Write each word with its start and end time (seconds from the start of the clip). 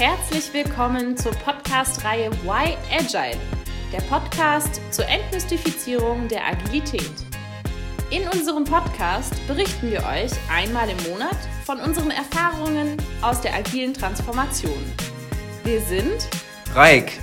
Herzlich 0.00 0.50
willkommen 0.54 1.14
zur 1.14 1.32
Podcast-Reihe 1.32 2.32
Why 2.44 2.74
Agile, 2.90 3.38
der 3.92 4.00
Podcast 4.08 4.80
zur 4.90 5.06
Entmystifizierung 5.06 6.26
der 6.26 6.42
Agilität. 6.46 7.12
In 8.08 8.26
unserem 8.28 8.64
Podcast 8.64 9.34
berichten 9.46 9.90
wir 9.90 9.98
euch 9.98 10.30
einmal 10.50 10.88
im 10.88 10.96
Monat 11.10 11.36
von 11.66 11.78
unseren 11.80 12.10
Erfahrungen 12.12 12.96
aus 13.20 13.42
der 13.42 13.54
agilen 13.54 13.92
Transformation. 13.92 14.82
Wir 15.64 15.82
sind 15.82 16.30
Raik, 16.74 17.20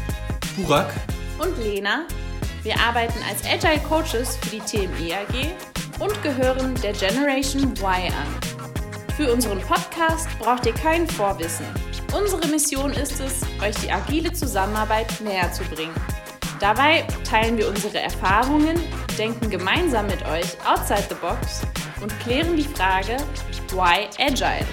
Burak 0.56 0.94
und 1.40 1.58
Lena. 1.58 2.06
Wir 2.62 2.80
arbeiten 2.80 3.18
als 3.28 3.44
Agile 3.44 3.82
Coaches 3.90 4.38
für 4.38 4.50
die 4.52 4.60
TME 4.60 5.16
AG 5.16 6.00
und 6.00 6.22
gehören 6.22 6.76
der 6.84 6.94
Generation 6.94 7.72
Y 7.72 8.14
an. 8.14 9.16
Für 9.16 9.34
unseren 9.34 9.62
Podcast 9.62 10.28
braucht 10.38 10.68
ihr 10.68 10.76
kein 10.76 11.08
Vorwissen. 11.08 11.66
Unsere 12.16 12.48
Mission 12.48 12.92
ist 12.92 13.20
es, 13.20 13.42
euch 13.62 13.76
die 13.84 13.92
agile 13.92 14.32
Zusammenarbeit 14.32 15.08
näher 15.20 15.52
zu 15.52 15.64
bringen. 15.66 15.94
Dabei 16.60 17.06
teilen 17.30 17.58
wir 17.58 17.68
unsere 17.68 18.00
Erfahrungen, 18.00 18.80
denken 19.18 19.50
gemeinsam 19.50 20.08
mit 20.08 20.26
euch 20.26 20.58
outside 20.66 21.04
the 21.10 21.16
box 21.16 21.64
und 22.02 22.18
klären 22.22 22.56
die 22.56 22.64
Frage, 22.64 23.18
why 23.72 24.08
agile? 24.20 24.66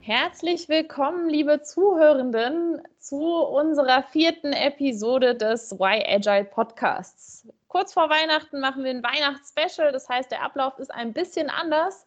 Herzlich 0.00 0.68
willkommen, 0.68 1.28
liebe 1.28 1.62
Zuhörenden, 1.62 2.82
zu 3.00 3.18
unserer 3.18 4.04
vierten 4.04 4.52
Episode 4.52 5.34
des 5.34 5.72
Why 5.72 6.04
Agile 6.06 6.44
Podcasts. 6.44 7.48
Kurz 7.66 7.92
vor 7.94 8.10
Weihnachten 8.10 8.60
machen 8.60 8.84
wir 8.84 8.90
ein 8.90 9.02
Weihnachtsspecial, 9.02 9.92
das 9.92 10.08
heißt, 10.08 10.30
der 10.30 10.42
Ablauf 10.42 10.78
ist 10.78 10.92
ein 10.92 11.12
bisschen 11.12 11.50
anders. 11.50 12.06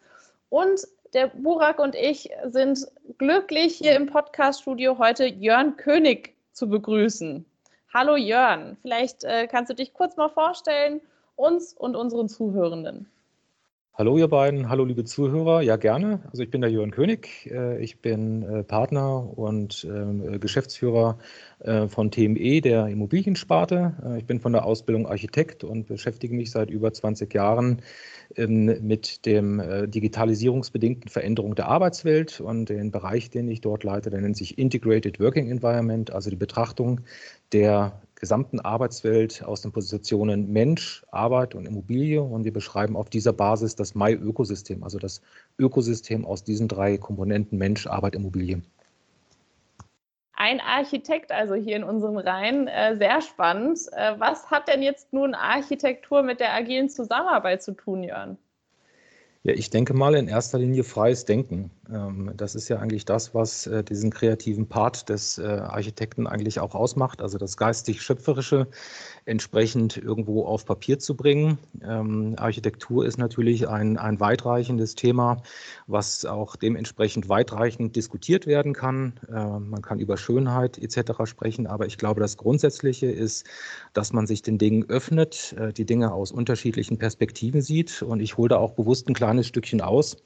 Und 0.50 0.82
der 1.14 1.28
Burak 1.28 1.80
und 1.80 1.96
ich 1.96 2.30
sind 2.46 2.88
glücklich, 3.18 3.76
hier 3.78 3.96
im 3.96 4.08
Podcaststudio 4.08 4.98
heute 4.98 5.26
Jörn 5.26 5.78
König 5.78 6.36
zu 6.52 6.70
begrüßen. 6.70 7.46
Hallo 7.94 8.16
Jörn, 8.16 8.78
vielleicht 8.82 9.24
äh, 9.24 9.48
kannst 9.48 9.70
du 9.70 9.76
dich 9.76 9.94
kurz 9.94 10.18
mal 10.18 10.30
vorstellen, 10.30 11.02
uns 11.36 11.74
und 11.74 11.96
unseren 11.96 12.28
Zuhörenden. 12.28 13.10
Hallo 13.98 14.18
ihr 14.18 14.28
beiden, 14.28 14.68
hallo 14.68 14.84
liebe 14.84 15.06
Zuhörer, 15.06 15.62
ja 15.62 15.78
gerne. 15.78 16.20
Also 16.30 16.44
ich 16.44 16.50
bin 16.50 16.60
der 16.60 16.70
Jörn 16.70 16.92
König, 16.92 17.50
äh, 17.50 17.82
ich 17.82 18.02
bin 18.02 18.44
äh, 18.44 18.62
Partner 18.62 19.38
und 19.38 19.88
ähm, 19.90 20.38
Geschäftsführer 20.42 21.18
äh, 21.60 21.88
von 21.88 22.12
TME, 22.12 22.60
der 22.60 22.88
Immobiliensparte. 22.88 24.18
Ich 24.18 24.26
bin 24.26 24.42
von 24.42 24.52
der 24.52 24.66
Ausbildung 24.66 25.08
Architekt 25.08 25.64
und 25.64 25.88
beschäftige 25.88 26.36
mich 26.36 26.52
seit 26.52 26.70
über 26.70 26.92
20 26.92 27.34
Jahren 27.34 27.84
ähm, 28.36 28.66
mit 28.86 29.26
dem 29.26 29.62
digitalisierungsbedingten 29.90 31.10
Veränderung 31.10 31.56
der 31.56 31.70
Arbeitswelt 31.70 32.42
und 32.42 32.68
den 32.68 32.92
Bereich, 32.92 33.30
den 33.30 33.48
ich 33.48 33.62
dort 33.62 33.86
leite, 33.86 34.10
der 34.10 34.20
nennt 34.20 34.36
sich 34.36 34.58
Integrated 34.58 35.22
Working 35.22 35.50
Environment, 35.50 36.12
also 36.12 36.30
die 36.30 36.36
Betrachtung 36.36 37.00
der 37.54 38.02
gesamten 38.16 38.60
Arbeitswelt 38.60 39.44
aus 39.44 39.62
den 39.62 39.72
Positionen 39.72 40.52
Mensch, 40.52 41.06
Arbeit 41.12 41.56
und 41.56 41.66
Immobilie. 41.66 42.22
Und 42.22 42.46
wir 42.46 42.54
beschreiben 42.54 42.96
auf 42.96 43.10
dieser 43.10 43.34
Basis 43.34 43.76
das 43.76 43.96
My-Ökosystem, 43.96 44.84
also 44.84 44.98
das 44.98 45.22
Ökosystem 45.60 46.26
aus 46.26 46.44
diesen 46.44 46.68
drei 46.68 46.98
Komponenten 46.98 47.58
Mensch, 47.58 47.88
Arbeit, 47.88 48.16
Immobilie. 48.16 48.62
Ein 50.38 50.60
Architekt 50.60 51.32
also 51.32 51.56
hier 51.56 51.78
in 51.78 51.84
unseren 51.84 52.18
Reihen, 52.18 52.68
äh, 52.68 52.98
sehr 52.98 53.22
spannend. 53.22 53.80
Äh, 53.94 54.20
was 54.20 54.52
hat 54.52 54.68
denn 54.68 54.82
jetzt 54.82 55.14
nun 55.14 55.34
Architektur 55.34 56.24
mit 56.24 56.42
der 56.42 56.54
agilen 56.54 56.90
Zusammenarbeit 56.90 57.64
zu 57.64 57.72
tun, 57.72 58.04
Jörn? 58.04 58.38
Ja, 59.44 59.54
ich 59.54 59.70
denke 59.70 59.94
mal 59.94 60.16
in 60.16 60.28
erster 60.28 60.58
Linie 60.58 60.84
freies 60.84 61.26
Denken. 61.26 61.70
Ähm, 61.92 62.32
das 62.36 62.56
ist 62.56 62.70
ja 62.70 62.80
eigentlich 62.80 63.06
das, 63.06 63.34
was 63.34 63.68
äh, 63.68 63.84
diesen 63.84 64.10
kreativen 64.10 64.68
Part 64.68 65.10
des 65.10 65.38
äh, 65.38 65.44
Architekten 65.44 66.28
eigentlich 66.28 66.60
auch 66.60 66.76
ausmacht, 66.76 67.22
also 67.22 67.38
das 67.38 67.58
geistig-schöpferische 67.58 68.68
entsprechend 69.26 69.98
irgendwo 69.98 70.46
auf 70.46 70.66
Papier 70.66 71.00
zu 71.00 71.16
bringen. 71.16 71.58
Ähm, 71.84 72.36
Architektur 72.38 73.06
ist 73.06 73.18
natürlich 73.18 73.68
ein, 73.68 73.98
ein 73.98 74.20
weitreichendes 74.20 74.96
Thema, 74.96 75.42
was 75.88 76.26
auch 76.26 76.56
dementsprechend 76.56 77.30
weitreichend 77.30 77.96
diskutiert 77.96 78.48
werden 78.48 78.74
kann. 78.74 79.14
Äh, 79.30 79.34
man 79.34 79.82
kann 79.82 80.00
über 80.00 80.18
Schönheit 80.18 80.78
etc. 80.78 81.26
sprechen, 81.26 81.68
aber 81.68 81.86
ich 81.86 81.98
glaube, 81.98 82.22
das 82.22 82.38
Grundsätzliche 82.38 83.08
ist, 83.08 83.46
dass 83.94 84.14
man 84.14 84.28
sich 84.28 84.42
den 84.42 84.58
Dingen 84.58 84.86
öffnet, 84.90 85.56
die 85.78 85.86
Dinge 85.86 86.14
aus 86.14 86.32
unterschiedlichen 86.32 86.98
Perspektiven 86.98 87.62
sieht. 87.62 88.02
Und 88.02 88.20
ich 88.20 88.38
hole 88.38 88.50
da 88.50 88.58
auch 88.58 88.74
bewusst 88.74 89.08
ein 89.08 89.14
kleines 89.14 89.48
Stückchen 89.48 89.82
aus. 89.82 90.18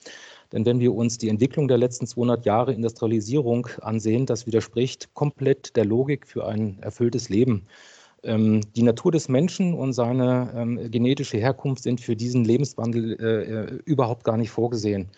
Denn 0.52 0.66
wenn 0.66 0.80
wir 0.80 0.94
uns 0.94 1.18
die 1.18 1.30
Entwicklung 1.30 1.68
der 1.68 1.78
letzten 1.78 2.08
200 2.08 2.46
Jahre 2.46 2.74
Industrialisierung 2.74 3.68
ansehen, 3.82 4.26
das 4.26 4.48
widerspricht 4.48 5.14
komplett 5.14 5.76
der 5.76 5.86
Logik 5.86 6.26
für 6.26 6.48
ein 6.48 6.80
erfülltes 6.82 7.30
Leben. 7.30 7.68
Ähm, 8.24 8.62
die 8.76 8.84
Natur 8.84 9.12
des 9.12 9.30
Menschen 9.30 9.74
und 9.74 9.94
seine 9.94 10.52
ähm, 10.56 10.92
genetische 10.92 11.38
Herkunft 11.38 11.84
sind 11.84 12.02
für 12.02 12.16
diesen 12.16 12.44
Lebenswandel 12.44 13.18
äh, 13.20 13.26
äh 13.26 13.80
überhaupt 13.86 14.24
gar 14.24 14.38
nicht 14.38 14.50
vorgesehen. 14.50 15.10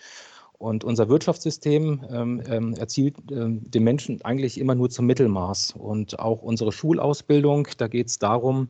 Und 0.58 0.84
unser 0.84 1.10
Wirtschaftssystem 1.10 2.06
ähm, 2.12 2.44
ähm 2.48 2.74
erzielt 2.76 3.16
ähm, 3.32 3.62
den 3.72 3.84
Menschen 3.84 4.22
eigentlich 4.24 4.60
immer 4.60 4.76
nur 4.76 4.92
zum 4.92 5.08
Mittelmaß. 5.08 5.74
Und 5.80 6.20
auch 6.20 6.44
unsere 6.44 6.72
Schulausbildung, 6.72 7.68
da 7.78 7.88
geht 7.88 8.08
es 8.08 8.20
darum, 8.20 8.70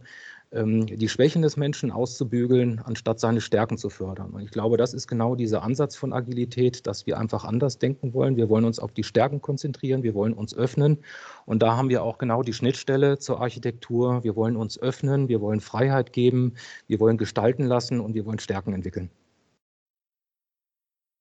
die 0.54 1.08
Schwächen 1.08 1.42
des 1.42 1.56
Menschen 1.56 1.92
auszubügeln, 1.92 2.82
anstatt 2.84 3.22
seine 3.22 3.40
Stärken 3.40 3.78
zu 3.78 3.90
fördern. 3.90 4.32
Und 4.32 4.42
ich 4.42 4.52
glaube, 4.52 4.76
das 4.76 4.94
ist 4.94 5.08
genau 5.08 5.36
dieser 5.36 5.64
Ansatz 5.64 5.96
von 5.96 6.12
Agilität, 6.12 6.86
dass 6.88 7.06
wir 7.06 7.18
einfach 7.18 7.46
anders 7.46 7.80
denken 7.80 8.14
wollen. 8.14 8.36
Wir 8.36 8.50
wollen 8.50 8.66
uns 8.66 8.78
auf 8.78 8.92
die 8.92 9.06
Stärken 9.06 9.42
konzentrieren, 9.42 10.04
wir 10.04 10.14
wollen 10.14 10.34
uns 10.34 10.54
öffnen. 10.54 10.98
Und 11.46 11.64
da 11.64 11.78
haben 11.78 11.88
wir 11.88 12.04
auch 12.04 12.18
genau 12.18 12.44
die 12.44 12.52
Schnittstelle 12.52 13.18
zur 13.18 13.40
Architektur. 13.40 14.26
Wir 14.26 14.36
wollen 14.36 14.58
uns 14.58 14.78
öffnen, 14.78 15.30
wir 15.30 15.40
wollen 15.40 15.62
Freiheit 15.62 16.12
geben, 16.12 16.56
wir 16.88 17.00
wollen 17.00 17.18
gestalten 17.18 17.64
lassen 17.64 18.02
und 18.02 18.14
wir 18.14 18.26
wollen 18.26 18.40
Stärken 18.40 18.74
entwickeln. 18.74 19.10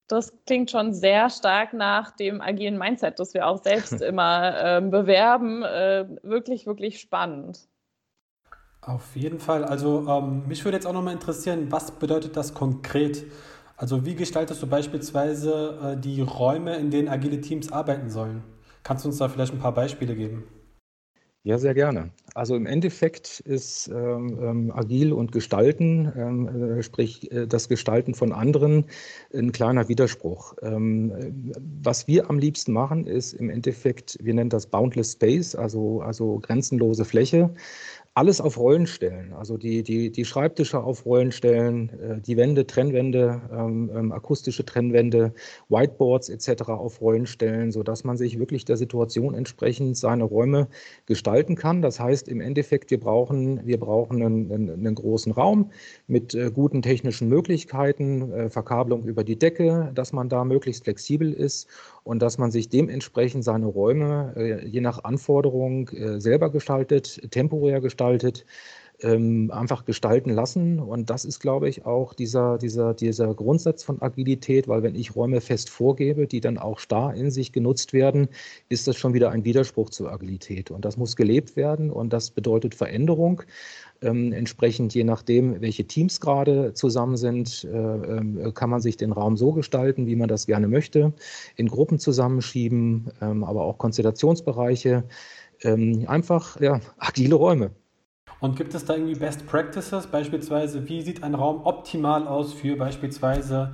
Das 0.08 0.32
klingt 0.44 0.72
schon 0.72 0.92
sehr 0.92 1.30
stark 1.30 1.72
nach 1.72 2.10
dem 2.10 2.40
agilen 2.40 2.76
Mindset, 2.76 3.20
das 3.20 3.32
wir 3.32 3.46
auch 3.46 3.62
selbst 3.62 3.92
immer 4.02 4.78
äh, 4.78 4.80
bewerben. 4.80 5.62
Äh, 5.62 6.08
wirklich, 6.24 6.66
wirklich 6.66 6.98
spannend. 6.98 7.69
Auf 8.82 9.14
jeden 9.14 9.40
Fall. 9.40 9.64
Also 9.64 10.06
ähm, 10.08 10.48
mich 10.48 10.64
würde 10.64 10.76
jetzt 10.76 10.86
auch 10.86 10.92
nochmal 10.92 11.12
interessieren, 11.12 11.66
was 11.70 11.90
bedeutet 11.90 12.36
das 12.36 12.54
konkret? 12.54 13.24
Also 13.76 14.04
wie 14.06 14.14
gestaltest 14.14 14.62
du 14.62 14.66
beispielsweise 14.66 15.78
äh, 15.82 16.00
die 16.00 16.22
Räume, 16.22 16.76
in 16.76 16.90
denen 16.90 17.08
agile 17.08 17.40
Teams 17.40 17.70
arbeiten 17.70 18.10
sollen? 18.10 18.42
Kannst 18.82 19.04
du 19.04 19.08
uns 19.08 19.18
da 19.18 19.28
vielleicht 19.28 19.52
ein 19.52 19.58
paar 19.58 19.74
Beispiele 19.74 20.14
geben? 20.14 20.44
Ja, 21.42 21.56
sehr 21.56 21.72
gerne. 21.72 22.10
Also 22.34 22.54
im 22.54 22.66
Endeffekt 22.66 23.40
ist 23.40 23.88
ähm, 23.88 24.38
ähm 24.42 24.72
agil 24.72 25.14
und 25.14 25.32
Gestalten, 25.32 26.12
ähm, 26.14 26.78
äh, 26.78 26.82
sprich 26.82 27.32
äh, 27.32 27.46
das 27.46 27.70
Gestalten 27.70 28.14
von 28.14 28.32
anderen, 28.32 28.84
ein 29.32 29.50
kleiner 29.50 29.88
Widerspruch. 29.88 30.54
Ähm, 30.60 31.50
was 31.82 32.06
wir 32.06 32.28
am 32.28 32.38
liebsten 32.38 32.74
machen, 32.74 33.06
ist 33.06 33.32
im 33.32 33.48
Endeffekt, 33.48 34.18
wir 34.20 34.34
nennen 34.34 34.50
das 34.50 34.66
Boundless 34.66 35.12
Space, 35.12 35.54
also, 35.54 36.02
also 36.02 36.40
grenzenlose 36.40 37.06
Fläche 37.06 37.54
alles 38.14 38.40
auf 38.40 38.58
Rollen 38.58 38.88
stellen. 38.88 39.32
Also 39.32 39.56
die, 39.56 39.84
die, 39.84 40.10
die 40.10 40.24
Schreibtische 40.24 40.82
auf 40.82 41.06
Rollen 41.06 41.30
stellen, 41.30 41.90
äh, 42.00 42.20
die 42.20 42.36
Wände, 42.36 42.66
Trennwände, 42.66 43.40
ähm, 43.52 43.88
ähm, 43.94 44.12
akustische 44.12 44.64
Trennwände, 44.64 45.32
Whiteboards 45.68 46.28
etc. 46.28 46.70
auf 46.70 47.00
Rollen 47.00 47.26
stellen, 47.26 47.70
sodass 47.70 48.02
man 48.02 48.16
sich 48.16 48.38
wirklich 48.38 48.64
der 48.64 48.76
Situation 48.76 49.34
entsprechend 49.34 49.96
seine 49.96 50.24
Räume 50.24 50.66
gestalten 51.06 51.54
kann. 51.54 51.82
Das 51.82 52.00
heißt 52.00 52.28
im 52.28 52.40
Endeffekt, 52.40 52.90
wir 52.90 52.98
brauchen, 52.98 53.64
wir 53.64 53.78
brauchen 53.78 54.22
einen, 54.22 54.70
einen, 54.70 54.94
großen 54.96 55.30
Raum 55.30 55.70
mit 56.08 56.34
äh, 56.34 56.50
guten 56.52 56.82
technischen 56.82 57.28
Möglichkeiten, 57.28 58.32
äh, 58.32 58.50
Verkabelung 58.50 59.04
über 59.04 59.22
die 59.22 59.38
Decke, 59.38 59.92
dass 59.94 60.12
man 60.12 60.28
da 60.28 60.44
möglichst 60.44 60.82
flexibel 60.82 61.32
ist 61.32 61.68
und 62.02 62.20
dass 62.22 62.38
man 62.38 62.50
sich 62.50 62.68
dementsprechend 62.68 63.44
seine 63.44 63.66
Räume 63.66 64.34
äh, 64.36 64.66
je 64.66 64.80
nach 64.80 65.04
Anforderung 65.04 65.88
äh, 65.90 66.20
selber 66.20 66.50
gestaltet, 66.50 67.30
temporär 67.30 67.80
gestaltet, 67.80 68.44
ähm, 69.02 69.50
einfach 69.52 69.84
gestalten 69.84 70.30
lassen. 70.30 70.78
Und 70.78 71.10
das 71.10 71.24
ist, 71.24 71.40
glaube 71.40 71.68
ich, 71.68 71.86
auch 71.86 72.14
dieser, 72.14 72.58
dieser, 72.58 72.94
dieser 72.94 73.34
Grundsatz 73.34 73.82
von 73.82 74.00
Agilität, 74.02 74.68
weil 74.68 74.82
wenn 74.82 74.94
ich 74.94 75.16
Räume 75.16 75.40
fest 75.40 75.70
vorgebe, 75.70 76.26
die 76.26 76.40
dann 76.40 76.58
auch 76.58 76.78
starr 76.78 77.14
in 77.14 77.30
sich 77.30 77.52
genutzt 77.52 77.92
werden, 77.92 78.28
ist 78.68 78.86
das 78.88 78.96
schon 78.96 79.14
wieder 79.14 79.30
ein 79.30 79.44
Widerspruch 79.44 79.90
zur 79.90 80.12
Agilität. 80.12 80.70
Und 80.70 80.84
das 80.84 80.96
muss 80.96 81.16
gelebt 81.16 81.56
werden 81.56 81.90
und 81.90 82.12
das 82.12 82.30
bedeutet 82.30 82.74
Veränderung. 82.74 83.42
Ähm, 84.02 84.32
entsprechend, 84.32 84.94
je 84.94 85.04
nachdem, 85.04 85.60
welche 85.60 85.84
Teams 85.84 86.20
gerade 86.20 86.72
zusammen 86.72 87.16
sind, 87.16 87.64
äh, 87.64 87.76
äh, 87.76 88.52
kann 88.52 88.70
man 88.70 88.80
sich 88.80 88.96
den 88.96 89.12
Raum 89.12 89.36
so 89.36 89.52
gestalten, 89.52 90.06
wie 90.06 90.16
man 90.16 90.28
das 90.28 90.46
gerne 90.46 90.68
möchte, 90.68 91.12
in 91.56 91.68
Gruppen 91.68 91.98
zusammenschieben, 91.98 93.10
ähm, 93.20 93.44
aber 93.44 93.64
auch 93.64 93.78
Konstellationsbereiche. 93.78 95.04
Ähm, 95.62 96.04
einfach 96.06 96.58
ja, 96.60 96.80
agile 96.98 97.34
Räume. 97.34 97.72
Und 98.40 98.56
gibt 98.56 98.74
es 98.74 98.84
da 98.86 98.94
irgendwie 98.94 99.18
Best 99.18 99.46
Practices? 99.46 100.06
Beispielsweise, 100.06 100.88
wie 100.88 101.02
sieht 101.02 101.22
ein 101.22 101.34
Raum 101.34 101.60
optimal 101.64 102.26
aus 102.26 102.54
für 102.54 102.76
beispielsweise 102.76 103.72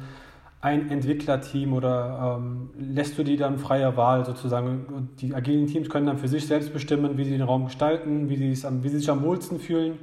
ein 0.61 0.91
Entwicklerteam 0.91 1.73
oder 1.73 2.39
ähm, 2.39 2.71
lässt 2.77 3.17
du 3.17 3.23
die 3.23 3.37
dann 3.37 3.59
freie 3.59 3.97
Wahl 3.97 4.25
sozusagen? 4.25 4.87
Und 4.87 5.21
die 5.21 5.35
agilen 5.35 5.69
Teams 5.69 5.89
können 5.89 6.07
dann 6.07 6.19
für 6.19 6.29
sich 6.29 6.47
selbst 6.47 6.73
bestimmen, 6.73 7.17
wie 7.17 7.25
sie 7.25 7.31
den 7.31 7.43
Raum 7.43 7.67
gestalten, 7.67 8.29
wie 8.29 8.37
sie, 8.37 8.67
am, 8.67 8.83
wie 8.83 8.89
sie 8.89 8.99
sich 8.99 9.11
am 9.11 9.23
wohlsten 9.23 9.61
fühlen. 9.61 9.99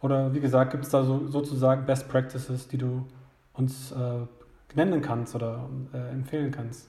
Oder 0.00 0.32
wie 0.34 0.40
gesagt, 0.40 0.70
gibt 0.70 0.84
es 0.84 0.90
da 0.90 1.02
so, 1.02 1.26
sozusagen 1.26 1.84
Best 1.84 2.08
Practices, 2.08 2.68
die 2.68 2.78
du 2.78 3.06
uns 3.54 3.90
äh, 3.90 4.76
nennen 4.76 5.02
kannst 5.02 5.34
oder 5.34 5.68
äh, 5.92 6.12
empfehlen 6.12 6.52
kannst? 6.52 6.88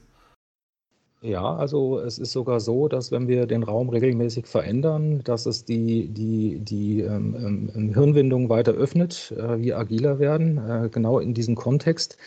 Ja, 1.21 1.55
also 1.55 1.99
es 1.99 2.19
ist 2.19 2.31
sogar 2.31 2.59
so, 2.59 2.87
dass 2.87 3.11
wenn 3.11 3.27
wir 3.27 3.47
den 3.47 3.63
Raum 3.63 3.89
regelmäßig 3.89 4.45
verändern, 4.45 5.23
dass 5.23 5.47
es 5.47 5.65
die, 5.65 6.09
die, 6.09 6.59
die 6.59 7.01
ähm, 7.01 7.69
ähm, 7.75 7.93
Hirnwindung 7.93 8.49
weiter 8.49 8.73
öffnet, 8.73 9.33
äh, 9.35 9.59
wir 9.59 9.79
agiler 9.79 10.19
werden, 10.19 10.57
äh, 10.59 10.89
genau 10.89 11.17
in 11.17 11.33
diesem 11.33 11.55
Kontext. 11.55 12.17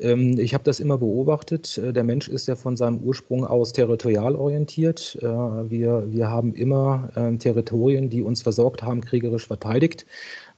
Ähm, 0.00 0.38
ich 0.38 0.54
habe 0.54 0.64
das 0.64 0.80
immer 0.80 0.98
beobachtet. 0.98 1.78
Äh, 1.78 1.92
der 1.92 2.04
Mensch 2.04 2.28
ist 2.28 2.48
ja 2.48 2.56
von 2.56 2.76
seinem 2.76 3.00
Ursprung 3.00 3.44
aus 3.46 3.72
territorial 3.72 4.34
orientiert. 4.34 5.18
Äh, 5.20 5.26
wir, 5.26 6.04
wir 6.10 6.28
haben 6.30 6.54
immer 6.54 7.10
ähm, 7.16 7.38
Territorien, 7.38 8.10
die 8.10 8.22
uns 8.22 8.42
versorgt 8.42 8.82
haben, 8.82 9.02
kriegerisch 9.02 9.46
verteidigt. 9.46 10.06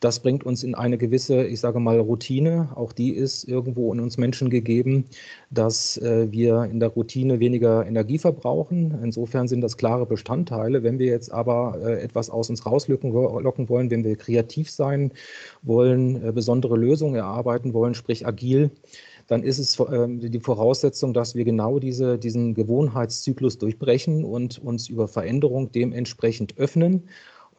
Das 0.01 0.19
bringt 0.19 0.45
uns 0.45 0.65
in 0.65 0.75
eine 0.75 0.99
gewisse, 0.99 1.45
ich 1.45 1.61
sage 1.61 1.79
mal, 1.79 2.01
Routine. 2.01 2.71
Auch 2.75 2.93
die 2.93 3.11
ist 3.11 3.45
irgendwo 3.45 3.93
in 3.93 4.01
uns 4.01 4.19
Menschen 4.19 4.51
gegeben, 4.51 5.05
dass 5.51 5.97
äh, 5.99 6.27
wir 6.31 6.65
in 6.65 6.81
der 6.81 6.89
Routine 6.89 7.39
weniger 7.39 7.87
Energie 7.87 8.19
verbrauchen. 8.19 8.99
Insofern 9.03 9.47
sind 9.47 9.61
das 9.61 9.77
klare 9.77 10.07
Bestandteile. 10.07 10.83
Wenn 10.83 10.99
wir 10.99 11.07
jetzt 11.07 11.31
aber 11.33 11.81
etwas 12.03 12.31
aus 12.31 12.51
uns 12.51 12.67
rauslocken 12.67 13.13
wollen, 13.69 13.91
wenn 13.91 14.05
wir 14.05 14.17
kreativ 14.17 14.71
sein 14.71 15.13
wollen, 15.63 16.35
besondere 16.35 16.77
Lösungen 16.77 17.15
erarbeiten 17.15 17.73
wollen, 17.73 17.95
sprich 17.95 18.27
agil, 18.27 18.71
dann 19.27 19.43
ist 19.43 19.59
es 19.59 19.79
ähm, 19.79 20.21
die 20.21 20.41
Voraussetzung, 20.41 21.15
dass 21.15 21.35
wir 21.35 21.45
genau 21.45 21.79
diese, 21.79 22.19
diesen 22.19 22.55
Gewohnheitszyklus 22.55 23.59
durchbrechen 23.59 24.25
und 24.25 24.59
uns 24.59 24.89
über 24.89 25.09
Veränderung 25.09 25.73
dementsprechend 25.73 26.59
öffnen. 26.59 27.09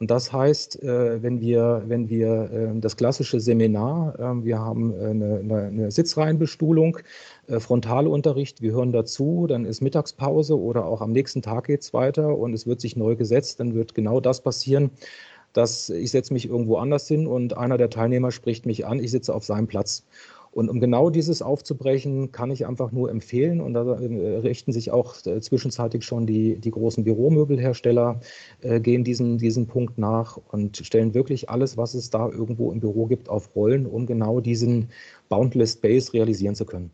Und 0.00 0.10
das 0.10 0.32
heißt, 0.32 0.82
äh, 0.82 1.22
wenn 1.22 1.40
wir, 1.40 1.84
wenn 1.86 2.08
wir 2.08 2.50
ähm, 2.52 2.80
das 2.80 2.96
klassische 2.96 3.38
Seminar, 3.38 4.18
ähm, 4.18 4.44
wir 4.44 4.58
haben 4.58 4.92
eine, 4.92 5.66
eine 5.66 5.90
Sitzreihenbestuhlung, 5.90 6.98
äh, 7.46 7.60
Frontalunterricht, 7.60 8.60
wir 8.60 8.72
hören 8.72 8.92
dazu, 8.92 9.46
dann 9.46 9.64
ist 9.64 9.82
Mittagspause 9.82 10.58
oder 10.58 10.86
auch 10.86 11.00
am 11.00 11.12
nächsten 11.12 11.42
Tag 11.42 11.66
geht 11.66 11.82
es 11.82 11.94
weiter 11.94 12.36
und 12.36 12.54
es 12.54 12.66
wird 12.66 12.80
sich 12.80 12.96
neu 12.96 13.14
gesetzt, 13.14 13.60
dann 13.60 13.74
wird 13.74 13.94
genau 13.94 14.20
das 14.20 14.40
passieren, 14.40 14.90
dass 15.52 15.88
ich 15.90 16.10
setze 16.10 16.32
mich 16.32 16.48
irgendwo 16.48 16.76
anders 16.78 17.06
hin 17.06 17.28
und 17.28 17.56
einer 17.56 17.78
der 17.78 17.88
Teilnehmer 17.88 18.32
spricht 18.32 18.66
mich 18.66 18.86
an, 18.86 18.98
ich 18.98 19.12
sitze 19.12 19.32
auf 19.32 19.44
seinem 19.44 19.68
Platz. 19.68 20.04
Und 20.54 20.68
um 20.68 20.78
genau 20.78 21.10
dieses 21.10 21.42
aufzubrechen, 21.42 22.30
kann 22.30 22.52
ich 22.52 22.64
einfach 22.64 22.92
nur 22.92 23.10
empfehlen, 23.10 23.60
und 23.60 23.74
da 23.74 23.82
äh, 23.98 24.36
richten 24.38 24.72
sich 24.72 24.92
auch 24.92 25.16
äh, 25.26 25.40
zwischenzeitlich 25.40 26.04
schon 26.04 26.26
die, 26.26 26.58
die 26.58 26.70
großen 26.70 27.02
Büromöbelhersteller, 27.02 28.20
äh, 28.60 28.78
gehen 28.78 29.02
diesen, 29.02 29.38
diesen 29.38 29.66
Punkt 29.66 29.98
nach 29.98 30.36
und 30.36 30.76
stellen 30.76 31.12
wirklich 31.12 31.50
alles, 31.50 31.76
was 31.76 31.94
es 31.94 32.10
da 32.10 32.28
irgendwo 32.28 32.70
im 32.70 32.78
Büro 32.78 33.06
gibt, 33.06 33.28
auf 33.28 33.56
Rollen, 33.56 33.84
um 33.84 34.06
genau 34.06 34.38
diesen 34.40 34.90
Boundless 35.28 35.72
Space 35.72 36.12
realisieren 36.12 36.54
zu 36.54 36.66
können. 36.66 36.92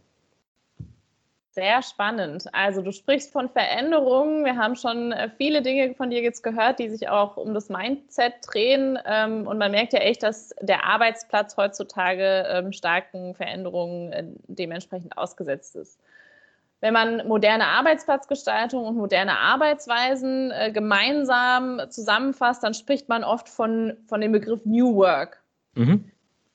Sehr 1.60 1.82
spannend. 1.82 2.46
Also 2.54 2.80
du 2.80 2.90
sprichst 2.90 3.34
von 3.34 3.50
Veränderungen. 3.50 4.46
Wir 4.46 4.56
haben 4.56 4.76
schon 4.76 5.12
äh, 5.12 5.28
viele 5.36 5.60
Dinge 5.60 5.92
von 5.94 6.08
dir 6.08 6.22
jetzt 6.22 6.42
gehört, 6.42 6.78
die 6.78 6.88
sich 6.88 7.06
auch 7.10 7.36
um 7.36 7.52
das 7.52 7.68
Mindset 7.68 8.32
drehen. 8.46 8.98
Ähm, 9.04 9.46
und 9.46 9.58
man 9.58 9.70
merkt 9.70 9.92
ja 9.92 9.98
echt, 9.98 10.22
dass 10.22 10.54
der 10.62 10.84
Arbeitsplatz 10.84 11.58
heutzutage 11.58 12.46
ähm, 12.48 12.72
starken 12.72 13.34
Veränderungen 13.34 14.10
äh, 14.10 14.24
dementsprechend 14.48 15.18
ausgesetzt 15.18 15.76
ist. 15.76 16.00
Wenn 16.80 16.94
man 16.94 17.28
moderne 17.28 17.66
Arbeitsplatzgestaltung 17.66 18.86
und 18.86 18.96
moderne 18.96 19.38
Arbeitsweisen 19.38 20.52
äh, 20.52 20.72
gemeinsam 20.72 21.82
zusammenfasst, 21.90 22.64
dann 22.64 22.72
spricht 22.72 23.10
man 23.10 23.22
oft 23.22 23.50
von, 23.50 23.98
von 24.06 24.22
dem 24.22 24.32
Begriff 24.32 24.64
New 24.64 24.96
Work. 24.96 25.42
Mhm. 25.74 26.10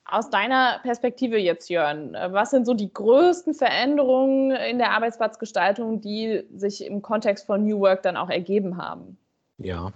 Aus 0.08 0.30
deiner 0.30 0.80
Perspektive 0.84 1.38
jetzt, 1.38 1.70
Jörn, 1.70 2.16
was 2.30 2.52
sind 2.52 2.66
so 2.66 2.76
die 2.76 2.94
größten 2.94 3.56
Veränderungen 3.56 4.52
in 4.52 4.78
der 4.78 4.92
Arbeitsplatzgestaltung, 4.92 6.00
die 6.00 6.44
sich 6.56 6.86
im 6.86 7.02
Kontext 7.02 7.48
von 7.48 7.66
New 7.66 7.80
Work 7.80 8.04
dann 8.04 8.16
auch 8.16 8.30
ergeben 8.30 8.78
haben? 8.78 9.18
Ja, 9.58 9.92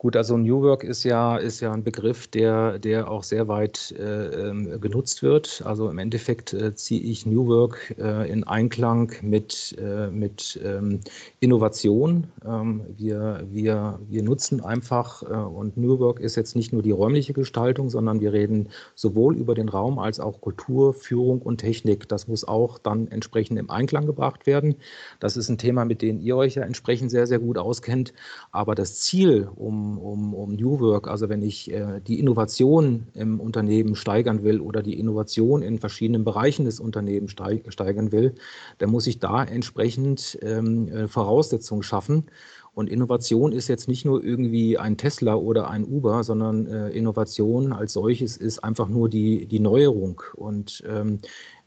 Gut, 0.00 0.16
also 0.16 0.38
New 0.38 0.62
Work 0.62 0.82
ist 0.82 1.04
ja, 1.04 1.36
ist 1.36 1.60
ja 1.60 1.74
ein 1.74 1.84
Begriff, 1.84 2.26
der, 2.26 2.78
der 2.78 3.10
auch 3.10 3.22
sehr 3.22 3.48
weit 3.48 3.94
äh, 3.98 4.48
ähm, 4.48 4.80
genutzt 4.80 5.22
wird. 5.22 5.60
Also 5.66 5.90
im 5.90 5.98
Endeffekt 5.98 6.54
äh, 6.54 6.74
ziehe 6.74 7.02
ich 7.02 7.26
New 7.26 7.46
Work 7.48 7.94
äh, 7.98 8.32
in 8.32 8.44
Einklang 8.44 9.12
mit, 9.20 9.76
äh, 9.78 10.06
mit 10.06 10.58
ähm, 10.64 11.00
Innovation. 11.40 12.28
Ähm, 12.46 12.86
wir, 12.96 13.46
wir, 13.50 14.00
wir 14.08 14.22
nutzen 14.22 14.64
einfach, 14.64 15.22
äh, 15.22 15.34
und 15.34 15.76
New 15.76 15.98
Work 15.98 16.18
ist 16.20 16.34
jetzt 16.34 16.56
nicht 16.56 16.72
nur 16.72 16.80
die 16.80 16.92
räumliche 16.92 17.34
Gestaltung, 17.34 17.90
sondern 17.90 18.22
wir 18.22 18.32
reden 18.32 18.70
sowohl 18.94 19.36
über 19.36 19.54
den 19.54 19.68
Raum 19.68 19.98
als 19.98 20.18
auch 20.18 20.40
Kultur, 20.40 20.94
Führung 20.94 21.42
und 21.42 21.58
Technik. 21.58 22.08
Das 22.08 22.26
muss 22.26 22.48
auch 22.48 22.78
dann 22.78 23.08
entsprechend 23.08 23.58
im 23.58 23.68
Einklang 23.68 24.06
gebracht 24.06 24.46
werden. 24.46 24.76
Das 25.18 25.36
ist 25.36 25.50
ein 25.50 25.58
Thema, 25.58 25.84
mit 25.84 26.00
dem 26.00 26.22
ihr 26.22 26.38
euch 26.38 26.54
ja 26.54 26.62
entsprechend 26.62 27.10
sehr, 27.10 27.26
sehr 27.26 27.38
gut 27.38 27.58
auskennt. 27.58 28.14
Aber 28.50 28.74
das 28.74 28.98
Ziel, 29.00 29.46
um 29.56 29.89
um, 29.98 30.34
um, 30.34 30.54
New 30.54 30.80
Work, 30.80 31.08
also 31.08 31.28
wenn 31.28 31.42
ich 31.42 31.70
äh, 31.70 32.00
die 32.00 32.18
Innovation 32.18 33.06
im 33.14 33.40
Unternehmen 33.40 33.94
steigern 33.94 34.42
will 34.42 34.60
oder 34.60 34.82
die 34.82 34.98
Innovation 34.98 35.62
in 35.62 35.78
verschiedenen 35.78 36.24
Bereichen 36.24 36.64
des 36.64 36.80
Unternehmens 36.80 37.32
steigern 37.32 38.12
will, 38.12 38.34
dann 38.78 38.90
muss 38.90 39.06
ich 39.06 39.18
da 39.18 39.44
entsprechend 39.44 40.38
ähm, 40.42 40.88
äh, 40.88 41.08
Voraussetzungen 41.08 41.82
schaffen. 41.82 42.26
Und 42.72 42.88
Innovation 42.88 43.52
ist 43.52 43.68
jetzt 43.68 43.88
nicht 43.88 44.04
nur 44.04 44.22
irgendwie 44.22 44.78
ein 44.78 44.96
Tesla 44.96 45.34
oder 45.34 45.68
ein 45.68 45.84
Uber, 45.84 46.22
sondern 46.22 46.66
äh, 46.66 46.90
Innovation 46.90 47.72
als 47.72 47.92
solches 47.92 48.36
ist 48.36 48.62
einfach 48.62 48.88
nur 48.88 49.08
die, 49.08 49.46
die 49.46 49.58
Neuerung. 49.58 50.22
Und 50.36 50.82
ähm, 50.88 51.20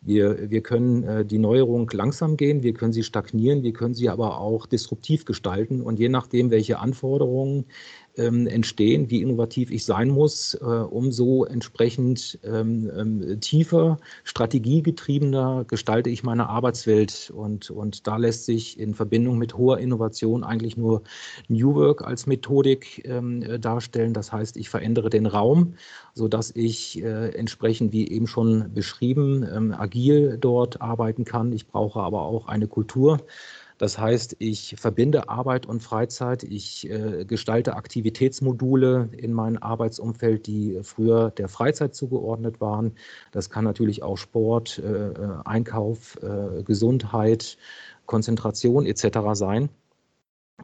wir, 0.06 0.50
wir 0.50 0.62
können 0.62 1.04
äh, 1.04 1.26
die 1.26 1.38
Neuerung 1.38 1.90
langsam 1.94 2.38
gehen, 2.38 2.64
wir 2.64 2.74
können 2.74 2.94
sie 2.94 3.04
stagnieren, 3.04 3.64
wir 3.64 3.74
können 3.74 3.94
sie 3.94 4.10
aber 4.10 4.40
auch 4.40 4.66
disruptiv 4.66 5.26
gestalten. 5.26 5.82
Und 5.82 6.00
je 6.00 6.10
nachdem, 6.10 6.52
welche 6.52 6.80
Anforderungen 6.80 7.66
ähm, 8.18 8.48
entstehen, 8.48 9.10
wie 9.10 9.22
innovativ 9.22 9.72
ich 9.72 9.86
sein 9.86 10.10
muss, 10.10 10.54
äh, 10.56 10.66
umso 10.66 11.46
entsprechend 11.46 12.40
ähm, 12.44 12.92
ähm, 12.96 13.40
tiefer, 13.40 13.98
strategiegetriebener 14.24 15.66
gestalte 15.68 16.10
ich 16.10 16.24
meine 16.24 16.50
Arbeitswelt. 16.50 17.32
Und, 17.36 17.72
und 17.72 18.08
da 18.08 18.18
lässt 18.18 18.46
sich 18.46 18.80
in 18.80 18.94
Verbindung 18.94 19.38
mit 19.38 19.58
hoher 19.58 19.80
Innovation 19.80 20.44
eigentlich 20.44 20.78
nur 20.78 21.02
New 21.48 21.74
Work 21.76 22.04
als 22.04 22.28
Methodik 22.28 23.04
ähm, 23.06 23.42
äh, 23.42 23.60
darstellen. 23.60 24.14
Das 24.14 24.32
heißt, 24.32 24.58
ich 24.58 24.70
verändere 24.70 25.10
den 25.10 25.26
Raum, 25.26 25.74
sodass 26.14 26.52
ich 26.56 27.02
äh, 27.02 27.30
entsprechend, 27.30 27.94
wie 27.94 28.08
eben 28.08 28.28
schon 28.28 28.74
beschrieben, 28.74 29.48
ähm, 29.52 29.74
agil 29.74 30.38
dort 30.40 30.82
arbeiten 30.82 31.26
kann. 31.26 31.52
Ich 31.52 31.68
brauche 31.68 32.02
aber 32.02 32.22
auch 32.22 32.48
eine 32.48 32.68
Kultur, 32.68 33.20
das 33.84 33.98
heißt, 33.98 34.38
ich 34.40 34.78
verbinde 34.80 35.28
Arbeit 35.28 35.66
und 35.66 35.84
Freizeit, 35.84 36.44
ich 36.44 36.90
äh, 36.90 37.26
gestalte 37.26 37.76
Aktivitätsmodule 37.76 39.10
in 39.12 39.34
meinem 39.34 39.58
Arbeitsumfeld, 39.58 40.48
die 40.48 40.80
früher 40.84 41.32
der 41.32 41.50
Freizeit 41.50 41.94
zugeordnet 41.94 42.62
waren. 42.62 42.94
Das 43.34 43.50
kann 43.50 43.66
natürlich 43.66 44.02
auch 44.02 44.16
Sport, 44.16 44.80
äh, 44.80 45.10
äh 45.10 45.38
Einkauf, 45.44 46.18
äh, 46.24 46.64
Gesundheit, 46.64 47.58
Konzentration 48.06 48.86
etc. 48.86 49.20
sein. 49.34 49.68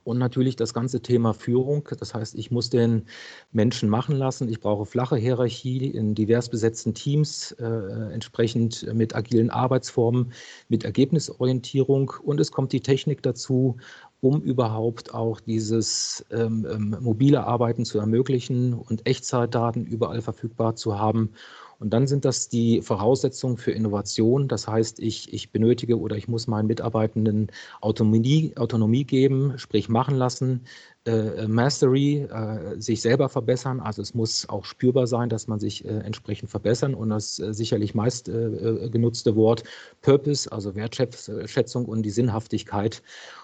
Und 0.03 0.19
natürlich 0.19 0.55
das 0.55 0.73
ganze 0.73 1.01
Thema 1.01 1.33
Führung. 1.33 1.87
Das 1.99 2.13
heißt, 2.13 2.35
ich 2.35 2.51
muss 2.51 2.69
den 2.69 3.05
Menschen 3.51 3.89
machen 3.89 4.15
lassen. 4.15 4.47
Ich 4.47 4.59
brauche 4.59 4.85
flache 4.85 5.17
Hierarchie 5.17 5.87
in 5.87 6.13
divers 6.13 6.49
besetzten 6.49 6.93
Teams, 6.93 7.51
äh, 7.53 7.65
entsprechend 8.13 8.91
mit 8.93 9.15
agilen 9.15 9.49
Arbeitsformen, 9.49 10.31
mit 10.67 10.83
Ergebnisorientierung. 10.83 12.13
Und 12.23 12.39
es 12.39 12.51
kommt 12.51 12.71
die 12.71 12.81
Technik 12.81 13.23
dazu, 13.23 13.77
um 14.21 14.41
überhaupt 14.41 15.13
auch 15.13 15.39
dieses 15.39 16.25
ähm, 16.31 16.67
ähm 16.69 16.97
mobile 17.01 17.45
Arbeiten 17.45 17.85
zu 17.85 17.99
ermöglichen 17.99 18.73
und 18.73 19.07
Echtzeitdaten 19.07 19.85
überall 19.85 20.21
verfügbar 20.21 20.75
zu 20.75 20.99
haben 20.99 21.31
und 21.79 21.91
dann 21.91 22.07
sind 22.07 22.25
das 22.25 22.49
die 22.49 22.81
Voraussetzungen 22.81 23.57
für 23.57 23.71
Innovation. 23.71 24.47
Das 24.47 24.67
heißt, 24.67 24.99
ich, 24.99 25.33
ich 25.33 25.51
benötige 25.51 25.97
oder 25.97 26.17
ich 26.17 26.27
muss 26.27 26.47
meinen 26.47 26.67
Mitarbeitenden 26.67 27.47
Autonomie, 27.79 28.53
Autonomie 28.57 29.05
geben, 29.05 29.57
sprich 29.57 29.87
machen 29.87 30.15
lassen, 30.15 30.65
äh, 31.05 31.47
Mastery, 31.47 32.27
äh, 32.29 32.79
sich 32.79 33.01
selber 33.01 33.29
verbessern. 33.29 33.79
Also 33.79 34.01
es 34.01 34.13
muss 34.13 34.47
auch 34.49 34.65
spürbar 34.65 35.07
sein, 35.07 35.29
dass 35.29 35.47
man 35.47 35.59
sich 35.59 35.85
äh, 35.85 35.87
entsprechend 35.87 36.49
verbessern 36.49 36.93
und 36.93 37.09
das 37.09 37.39
äh, 37.39 37.53
sicherlich 37.53 37.95
meist 37.95 38.27
äh, 38.27 38.47
äh, 38.47 38.89
genutzte 38.89 39.37
Wort 39.37 39.63
Purpose, 40.01 40.51
also 40.51 40.75
Wertschätzung 40.75 41.85
und 41.85 42.03
die 42.03 42.11
Sinnhaftigkeit. 42.11 43.01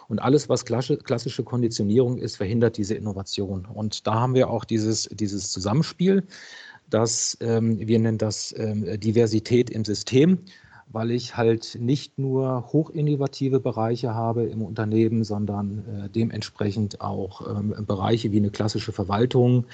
Und 0.07 0.19
alles, 0.19 0.49
was 0.49 0.65
klassische 0.65 1.43
Konditionierung 1.43 2.17
ist, 2.19 2.35
verhindert 2.35 2.77
diese 2.77 2.93
Innovation. 2.93 3.65
Und 3.65 4.05
da 4.05 4.15
haben 4.15 4.35
wir 4.35 4.51
auch 4.51 4.63
dieses, 4.63 5.09
dieses 5.11 5.51
Zusammenspiel 5.51 6.27
dass 6.89 7.37
ähm, 7.41 7.79
wir 7.79 7.99
nennen 7.99 8.17
das 8.17 8.53
ähm, 8.57 8.99
Diversität 8.99 9.69
im 9.69 9.85
System. 9.85 10.39
weil 10.87 11.11
ich 11.11 11.35
halt 11.35 11.77
nicht 11.79 12.17
nur 12.17 12.71
hochinnovative 12.71 13.59
Bereiche 13.59 14.13
habe 14.13 14.43
im 14.45 14.61
Unternehmen, 14.61 15.23
sondern 15.23 15.83
äh, 15.87 16.09
dementsprechend 16.09 17.01
auch 17.01 17.41
ähm, 17.49 17.75
Bereiche 17.85 18.31
wie 18.31 18.37
eine 18.37 18.51
klassische 18.51 18.91
Verwaltung, 18.91 19.65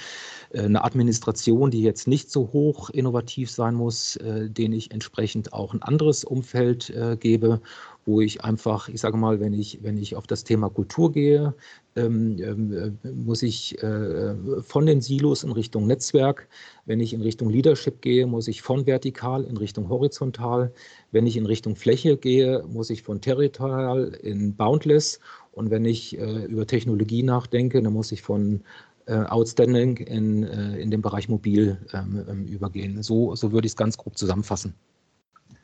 äh, 0.51 0.61
eine 0.61 0.83
Administration, 0.83 1.69
die 1.69 1.81
jetzt 1.81 2.07
nicht 2.07 2.31
so 2.31 2.51
hoch 2.53 2.89
innovativ 2.89 3.51
sein 3.51 3.75
muss, 3.75 4.15
äh, 4.17 4.49
denen 4.49 4.73
ich 4.73 4.91
entsprechend 4.91 5.53
auch 5.53 5.73
ein 5.73 5.81
anderes 5.83 6.23
Umfeld 6.23 6.89
äh, 6.89 7.17
gebe 7.17 7.61
wo 8.05 8.21
ich 8.21 8.43
einfach, 8.43 8.89
ich 8.89 8.99
sage 8.99 9.17
mal, 9.17 9.39
wenn 9.39 9.53
ich, 9.53 9.79
wenn 9.83 9.97
ich 9.97 10.15
auf 10.15 10.27
das 10.27 10.43
Thema 10.43 10.69
Kultur 10.69 11.11
gehe, 11.11 11.53
ähm, 11.95 12.37
ähm, 12.39 12.97
muss 13.25 13.43
ich 13.43 13.81
äh, 13.83 14.35
von 14.61 14.85
den 14.85 15.01
Silos 15.01 15.43
in 15.43 15.51
Richtung 15.51 15.87
Netzwerk, 15.87 16.47
wenn 16.85 16.99
ich 16.99 17.13
in 17.13 17.21
Richtung 17.21 17.49
Leadership 17.49 18.01
gehe, 18.01 18.25
muss 18.25 18.47
ich 18.47 18.61
von 18.61 18.85
vertikal 18.85 19.43
in 19.43 19.57
Richtung 19.57 19.89
horizontal, 19.89 20.71
wenn 21.11 21.27
ich 21.27 21.37
in 21.37 21.45
Richtung 21.45 21.75
Fläche 21.75 22.17
gehe, 22.17 22.63
muss 22.67 22.89
ich 22.89 23.03
von 23.03 23.21
territorial 23.21 24.13
in 24.21 24.55
boundless 24.55 25.19
und 25.51 25.69
wenn 25.69 25.85
ich 25.85 26.17
äh, 26.17 26.45
über 26.45 26.65
Technologie 26.65 27.23
nachdenke, 27.23 27.81
dann 27.81 27.93
muss 27.93 28.11
ich 28.11 28.21
von 28.21 28.61
äh, 29.05 29.15
outstanding 29.15 29.97
in, 29.97 30.43
äh, 30.43 30.77
in 30.77 30.91
den 30.91 31.01
Bereich 31.01 31.27
mobil 31.27 31.77
ähm, 31.93 32.25
ähm 32.29 32.45
übergehen. 32.45 33.03
So, 33.03 33.35
so 33.35 33.51
würde 33.51 33.65
ich 33.65 33.73
es 33.73 33.75
ganz 33.75 33.97
grob 33.97 34.17
zusammenfassen. 34.17 34.73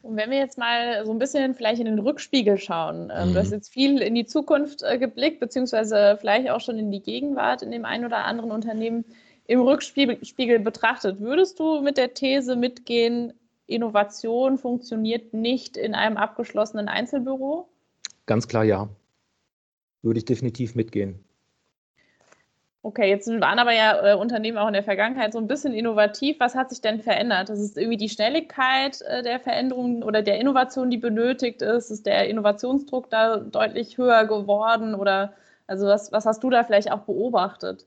Und 0.08 0.16
wenn 0.16 0.32
wir 0.32 0.38
jetzt 0.38 0.58
mal 0.58 1.06
so 1.06 1.12
ein 1.12 1.20
bisschen 1.20 1.54
vielleicht 1.54 1.82
in 1.82 1.86
den 1.86 2.00
Rückspiegel 2.00 2.58
schauen, 2.58 3.12
ähm, 3.14 3.30
mhm. 3.30 3.34
du 3.34 3.40
hast 3.40 3.52
jetzt 3.52 3.74
viel 3.74 4.02
in 4.02 4.16
die 4.16 4.26
Zukunft 4.26 4.82
äh, 4.82 4.98
geblickt, 4.98 5.42
beziehungsweise 5.42 6.18
vielleicht 6.18 6.50
auch 6.50 6.62
schon 6.62 6.80
in 6.80 6.92
die 6.92 7.02
Gegenwart 7.02 7.62
in 7.62 7.72
dem 7.72 7.84
einen 7.84 8.06
oder 8.06 8.24
anderen 8.24 8.52
Unternehmen 8.52 9.04
im 9.48 9.60
Rückspiegel 9.60 10.60
betrachtet. 10.60 11.20
Würdest 11.20 11.60
du 11.60 11.82
mit 11.82 11.98
der 11.98 12.14
These 12.14 12.56
mitgehen, 12.56 13.34
Innovation 13.66 14.58
funktioniert 14.58 15.34
nicht 15.34 15.76
in 15.76 15.94
einem 15.94 16.16
abgeschlossenen 16.16 16.88
Einzelbüro? 16.88 17.68
Ganz 18.28 18.48
klar 18.48 18.64
ja. 18.64 18.88
Würde 20.04 20.20
ich 20.20 20.26
definitiv 20.26 20.74
mitgehen. 20.76 21.20
Okay, 22.88 23.10
jetzt 23.10 23.28
waren 23.28 23.60
aber 23.60 23.74
ja 23.74 24.14
äh, 24.14 24.16
Unternehmen 24.16 24.58
auch 24.58 24.68
in 24.68 24.74
der 24.74 24.82
Vergangenheit 24.82 25.34
so 25.34 25.40
ein 25.40 25.48
bisschen 25.48 25.74
innovativ. 25.74 26.40
Was 26.40 26.56
hat 26.56 26.70
sich 26.70 26.80
denn 26.80 27.02
verändert? 27.02 27.50
Das 27.50 27.60
ist 27.60 27.78
irgendwie 27.78 27.98
die 27.98 28.08
Schnelligkeit 28.08 29.02
äh, 29.02 29.22
der 29.24 29.42
Veränderungen 29.42 30.04
oder 30.04 30.22
der 30.22 30.40
Innovation, 30.40 30.90
die 30.90 30.96
benötigt 30.96 31.62
ist. 31.62 31.92
Ist 31.92 32.06
der 32.06 32.30
Innovationsdruck 32.30 33.10
da 33.10 33.40
deutlich 33.40 33.98
höher 33.98 34.24
geworden? 34.24 34.96
Oder 34.96 35.34
also 35.68 35.86
was, 35.86 36.14
was 36.14 36.26
hast 36.26 36.42
du 36.46 36.50
da 36.50 36.64
vielleicht 36.64 36.90
auch 36.90 37.02
beobachtet? 37.02 37.86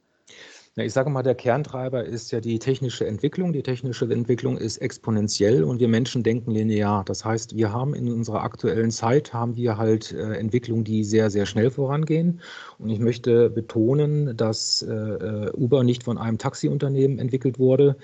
Ich 0.76 0.92
sage 0.92 1.10
mal, 1.10 1.22
der 1.24 1.34
Kerntreiber 1.34 2.04
ist 2.04 2.30
ja 2.30 2.40
die 2.40 2.60
technische 2.60 3.04
Entwicklung. 3.04 3.52
Die 3.52 3.62
technische 3.62 4.04
Entwicklung 4.04 4.56
ist 4.56 4.78
exponentiell 4.78 5.64
und 5.64 5.80
wir 5.80 5.88
Menschen 5.88 6.22
denken 6.22 6.52
linear. 6.52 7.04
Das 7.04 7.24
heißt, 7.24 7.56
wir 7.56 7.72
haben 7.72 7.92
in 7.92 8.10
unserer 8.10 8.42
aktuellen 8.42 8.92
Zeit 8.92 9.32
haben 9.32 9.56
wir 9.56 9.78
halt 9.78 10.12
äh, 10.12 10.34
Entwicklungen, 10.34 10.84
die 10.84 11.02
sehr, 11.02 11.28
sehr 11.30 11.46
schnell 11.46 11.70
vorangehen. 11.70 12.40
Und 12.78 12.90
ich 12.90 13.00
möchte 13.00 13.50
betonen, 13.50 14.36
dass 14.36 14.82
äh, 14.82 14.94
äh 14.94 15.50
Uber 15.52 15.82
nicht 15.82 16.04
von 16.04 16.18
einem 16.18 16.38
Taxiunternehmen 16.38 17.18
entwickelt 17.18 17.58
wurde, 17.58 17.96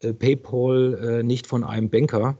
äh, 0.00 0.12
PayPal 0.12 1.20
äh, 1.20 1.22
nicht 1.24 1.46
von 1.48 1.64
einem 1.64 1.90
Banker. 1.90 2.38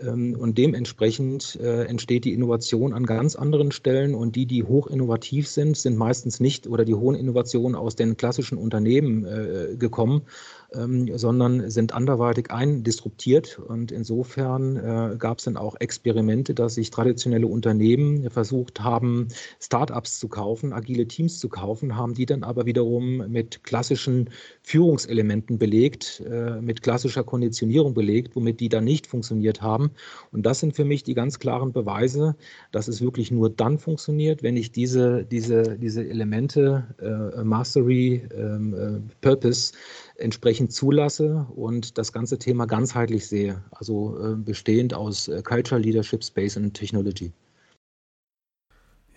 Ähm, 0.00 0.36
und 0.38 0.58
dementsprechend 0.58 1.58
äh, 1.60 1.84
entsteht 1.84 2.24
die 2.24 2.32
Innovation 2.32 2.92
an 2.92 3.04
ganz 3.04 3.36
anderen 3.36 3.72
Stellen. 3.72 4.14
Und 4.14 4.36
die, 4.36 4.46
die 4.46 4.62
hoch 4.62 4.86
innovativ 4.86 5.48
sind, 5.48 5.76
sind 5.76 5.96
meistens 5.96 6.40
nicht 6.40 6.66
oder 6.66 6.84
die 6.84 6.94
hohen 6.94 7.16
Innovationen 7.16 7.74
aus 7.74 7.96
den 7.96 8.16
klassischen 8.16 8.58
Unternehmen 8.58 9.24
äh, 9.24 9.76
gekommen, 9.76 10.22
sondern 10.70 11.70
sind 11.70 11.94
anderweitig 11.94 12.50
eindisruptiert. 12.50 13.58
Und 13.58 13.90
insofern 13.90 14.76
äh, 14.76 15.16
gab 15.16 15.38
es 15.38 15.44
dann 15.44 15.56
auch 15.56 15.76
Experimente, 15.80 16.52
dass 16.52 16.74
sich 16.74 16.90
traditionelle 16.90 17.46
Unternehmen 17.46 18.28
versucht 18.30 18.80
haben, 18.80 19.28
Startups 19.60 20.18
zu 20.18 20.28
kaufen, 20.28 20.74
agile 20.74 21.08
Teams 21.08 21.38
zu 21.38 21.48
kaufen, 21.48 21.96
haben 21.96 22.12
die 22.12 22.26
dann 22.26 22.42
aber 22.42 22.66
wiederum 22.66 23.30
mit 23.30 23.64
klassischen 23.64 24.28
Führungselementen 24.62 25.58
belegt, 25.58 26.22
äh, 26.28 26.60
mit 26.60 26.82
klassischer 26.82 27.24
Konditionierung 27.24 27.94
belegt, 27.94 28.36
womit 28.36 28.60
die 28.60 28.68
dann 28.68 28.84
nicht 28.84 29.06
funktioniert 29.06 29.62
haben. 29.62 29.90
Und 30.32 30.44
das 30.44 30.60
sind 30.60 30.76
für 30.76 30.84
mich 30.84 31.02
die 31.02 31.14
ganz 31.14 31.38
klaren 31.38 31.72
Beweise, 31.72 32.36
dass 32.72 32.88
es 32.88 33.00
wirklich 33.00 33.30
nur 33.30 33.48
dann 33.48 33.78
funktioniert, 33.78 34.42
wenn 34.42 34.56
ich 34.58 34.70
diese, 34.70 35.24
diese, 35.24 35.78
diese 35.78 36.06
Elemente, 36.06 36.84
äh, 37.00 37.42
Mastery, 37.42 38.22
ähm, 38.36 38.74
äh, 38.74 39.00
Purpose, 39.22 39.72
entsprechend 40.18 40.72
zulasse 40.72 41.46
und 41.54 41.96
das 41.96 42.12
ganze 42.12 42.38
Thema 42.38 42.66
ganzheitlich 42.66 43.26
sehe, 43.26 43.62
also 43.70 44.18
äh, 44.20 44.34
bestehend 44.34 44.92
aus 44.94 45.28
äh, 45.28 45.42
Culture, 45.42 45.80
Leadership, 45.80 46.22
Space 46.22 46.56
und 46.56 46.74
Technology. 46.74 47.32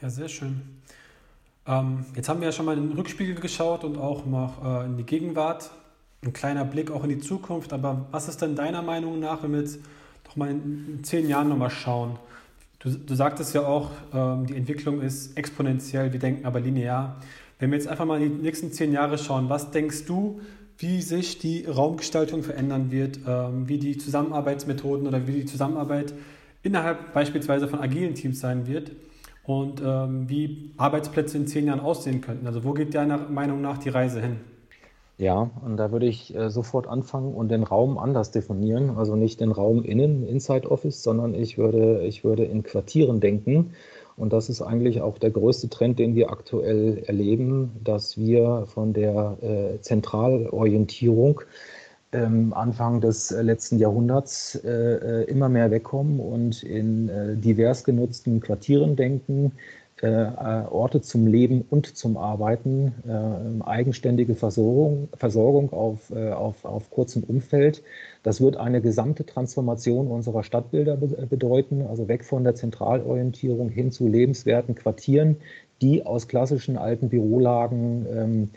Ja, 0.02 0.10
sehr 0.10 0.30
schön. 0.30 0.62
Ähm, 1.68 2.06
jetzt 2.16 2.28
haben 2.28 2.40
wir 2.40 2.48
ja 2.48 2.52
schon 2.52 2.66
mal 2.66 2.78
in 2.78 2.90
den 2.90 2.98
Rückspiegel 2.98 3.36
geschaut 3.36 3.84
und 3.84 3.98
auch 3.98 4.26
noch 4.26 4.64
äh, 4.64 4.86
in 4.86 4.98
die 4.98 5.04
Gegenwart. 5.04 5.70
Ein 6.24 6.34
kleiner 6.34 6.66
Blick 6.66 6.92
auch 6.92 7.04
in 7.04 7.10
die 7.10 7.20
Zukunft. 7.20 7.74
Aber 7.74 8.08
was 8.12 8.28
ist 8.28 8.42
denn 8.42 8.56
deiner 8.56 8.82
Meinung 8.82 9.20
nach, 9.20 9.44
wenn 9.44 9.54
wir 9.54 9.60
jetzt 9.60 9.80
doch 10.24 10.36
mal 10.36 10.50
in, 10.50 10.88
in 10.88 11.04
zehn 11.04 11.28
Jahren 11.28 11.50
nochmal 11.50 11.70
schauen? 11.70 12.18
Du, 12.80 12.90
du 12.90 13.14
sagtest 13.16 13.54
ja 13.54 13.66
auch, 13.66 13.92
ähm, 14.14 14.48
die 14.48 14.56
Entwicklung 14.56 15.02
ist 15.02 15.38
exponentiell, 15.38 16.12
wir 16.14 16.20
denken 16.20 16.46
aber 16.46 16.60
linear. 16.60 17.22
Wenn 17.60 17.70
wir 17.70 17.78
jetzt 17.78 17.88
einfach 17.88 18.06
mal 18.06 18.20
in 18.20 18.38
die 18.38 18.44
nächsten 18.44 18.72
zehn 18.72 18.92
Jahre 18.92 19.20
schauen, 19.20 19.50
was 19.50 19.70
denkst 19.70 20.06
du, 20.06 20.42
wie 20.82 21.02
sich 21.02 21.38
die 21.40 21.66
Raumgestaltung 21.66 22.44
verändern 22.44 22.92
wird, 22.92 23.20
ähm, 23.28 23.68
wie 23.68 23.78
die 23.78 23.98
Zusammenarbeitsmethoden 23.98 25.08
oder 25.08 25.28
wie 25.28 25.34
die 25.34 25.46
Zusammenarbeit 25.46 26.14
innerhalb 26.64 27.14
beispielsweise 27.14 27.68
von 27.68 27.80
agilen 27.80 28.16
Teams 28.16 28.40
sein 28.40 28.68
wird 28.68 28.92
und 29.46 29.82
ähm, 29.84 30.30
wie 30.30 30.72
Arbeitsplätze 30.78 31.38
in 31.38 31.48
zehn 31.48 31.68
Jahren 31.68 31.80
aussehen 31.80 32.22
könnten. 32.22 32.48
Also 32.48 32.64
wo 32.64 32.74
geht 32.74 32.94
deiner 32.94 33.18
Meinung 33.18 33.62
nach 33.62 33.78
die 33.78 33.90
Reise 33.90 34.22
hin? 34.22 34.38
Ja, 35.18 35.52
und 35.64 35.78
da 35.78 35.92
würde 35.92 36.08
ich 36.08 36.36
äh, 36.36 36.50
sofort 36.50 36.88
anfangen 36.88 37.36
und 37.36 37.50
den 37.50 37.64
Raum 37.64 38.00
anders 38.00 38.32
definieren. 38.32 38.98
Also 38.98 39.16
nicht 39.16 39.40
den 39.40 39.52
Raum 39.52 39.84
innen, 39.84 40.28
Inside 40.28 40.72
Office, 40.72 41.04
sondern 41.04 41.36
ich 41.36 41.60
würde, 41.60 42.02
ich 42.08 42.24
würde 42.24 42.44
in 42.44 42.64
Quartieren 42.64 43.20
denken 43.20 43.74
und 44.18 44.34
das 44.34 44.50
ist 44.50 44.62
eigentlich 44.62 45.02
auch 45.02 45.18
der 45.18 45.32
größte 45.32 45.70
Trend, 45.70 46.00
den 46.00 46.16
wir 46.16 46.32
aktuell 46.32 47.04
erleben, 47.08 47.72
dass 47.84 48.18
wir 48.18 48.66
von 48.68 48.94
der 48.94 49.38
äh, 49.42 49.82
Zentralorientierung 49.82 51.42
ähm, 52.14 52.54
Anfang 52.54 53.00
des 53.02 53.32
letzten 53.32 53.80
Jahrhunderts 53.80 54.56
äh, 54.56 54.70
äh, 54.70 55.24
immer 55.26 55.50
mehr 55.50 55.72
wegkommen 55.72 56.20
und 56.20 56.64
in 56.64 57.10
äh, 57.10 57.36
divers 57.38 57.84
genutzten 57.84 58.42
Quartieren 58.42 58.96
denken, 58.96 59.54
Orte 60.08 61.02
zum 61.02 61.28
Leben 61.28 61.64
und 61.70 61.98
zum 61.98 62.18
Arbeiten, 62.18 62.94
äh, 63.08 63.64
eigenständige 63.64 64.36
Versorgung, 64.36 65.10
Versorgung 65.16 65.72
auf, 65.74 66.12
auf, 66.12 66.66
auf 66.66 66.90
kurzem 66.90 67.24
Umfeld 67.24 67.84
das 68.24 68.40
wird 68.40 68.58
eine 68.58 68.82
gesamte 68.82 69.26
Transformation 69.26 70.08
unserer 70.08 70.44
Stadtbilder 70.44 70.96
bedeuten, 70.98 71.82
also 71.88 72.08
weg 72.08 72.24
von 72.24 72.44
der 72.44 72.54
Zentralorientierung 72.54 73.70
hin 73.70 73.92
zu 73.92 74.08
lebenswerten 74.08 74.76
Quartieren, 74.76 75.38
die 75.82 76.06
aus 76.06 76.28
klassischen 76.28 76.78
alten 76.78 77.10
Bürolagen 77.10 78.06
ähm, 78.14 78.50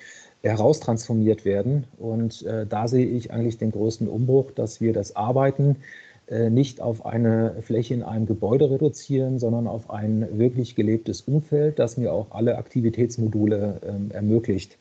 heraustransformiert 0.42 1.46
werden. 1.46 1.84
Und 1.96 2.42
äh, 2.42 2.66
da 2.66 2.88
sehe 2.88 3.06
ich 3.06 3.32
eigentlich 3.32 3.56
den 3.56 3.70
größten 3.70 4.06
Umbruch, 4.06 4.50
dass 4.50 4.82
wir 4.82 4.92
das 4.92 5.16
Arbeiten 5.16 5.76
äh, 5.76 6.13
nicht 6.31 6.81
auf 6.81 7.04
eine 7.04 7.57
Fläche 7.62 7.95
in 7.95 8.02
einem 8.02 8.26
Gebäude 8.26 8.71
reduzieren, 8.71 9.38
sondern 9.38 9.66
auf 9.66 9.90
ein 9.90 10.38
wirklich 10.38 10.75
gelebtes 10.75 11.21
Umfeld, 11.23 11.78
das 11.78 11.97
mir 11.97 12.12
auch 12.12 12.31
alle 12.31 12.57
Aktivitätsmodule 12.57 13.81
äh, 13.83 14.14
ermöglicht. 14.14 14.78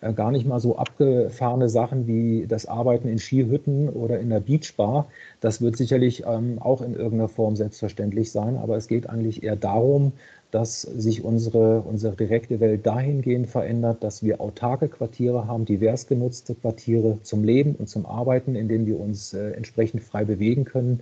Äh, 0.00 0.12
gar 0.12 0.30
nicht 0.30 0.46
mal 0.46 0.60
so 0.60 0.76
abgefahrene 0.76 1.68
Sachen 1.68 2.06
wie 2.06 2.46
das 2.46 2.66
Arbeiten 2.66 3.08
in 3.08 3.18
Skihütten 3.18 3.88
oder 3.88 4.18
in 4.20 4.28
der 4.30 4.40
Beachbar. 4.40 5.08
Das 5.40 5.60
wird 5.60 5.76
sicherlich 5.76 6.24
ähm, 6.26 6.58
auch 6.60 6.82
in 6.82 6.94
irgendeiner 6.94 7.28
Form 7.28 7.56
selbstverständlich 7.56 8.30
sein, 8.30 8.56
aber 8.56 8.76
es 8.76 8.88
geht 8.88 9.08
eigentlich 9.08 9.42
eher 9.42 9.56
darum, 9.56 10.12
dass 10.50 10.82
sich 10.82 11.24
unsere, 11.24 11.80
unsere 11.80 12.16
direkte 12.16 12.60
Welt 12.60 12.86
dahingehend 12.86 13.48
verändert, 13.48 14.02
dass 14.02 14.22
wir 14.22 14.40
autarke 14.40 14.88
Quartiere 14.88 15.46
haben, 15.46 15.64
divers 15.64 16.06
genutzte 16.06 16.54
Quartiere 16.54 17.18
zum 17.22 17.44
Leben 17.44 17.74
und 17.74 17.88
zum 17.88 18.06
Arbeiten, 18.06 18.54
in 18.54 18.68
denen 18.68 18.86
wir 18.86 18.98
uns 18.98 19.34
äh, 19.34 19.50
entsprechend 19.50 20.02
frei 20.02 20.24
bewegen 20.24 20.64
können. 20.64 21.00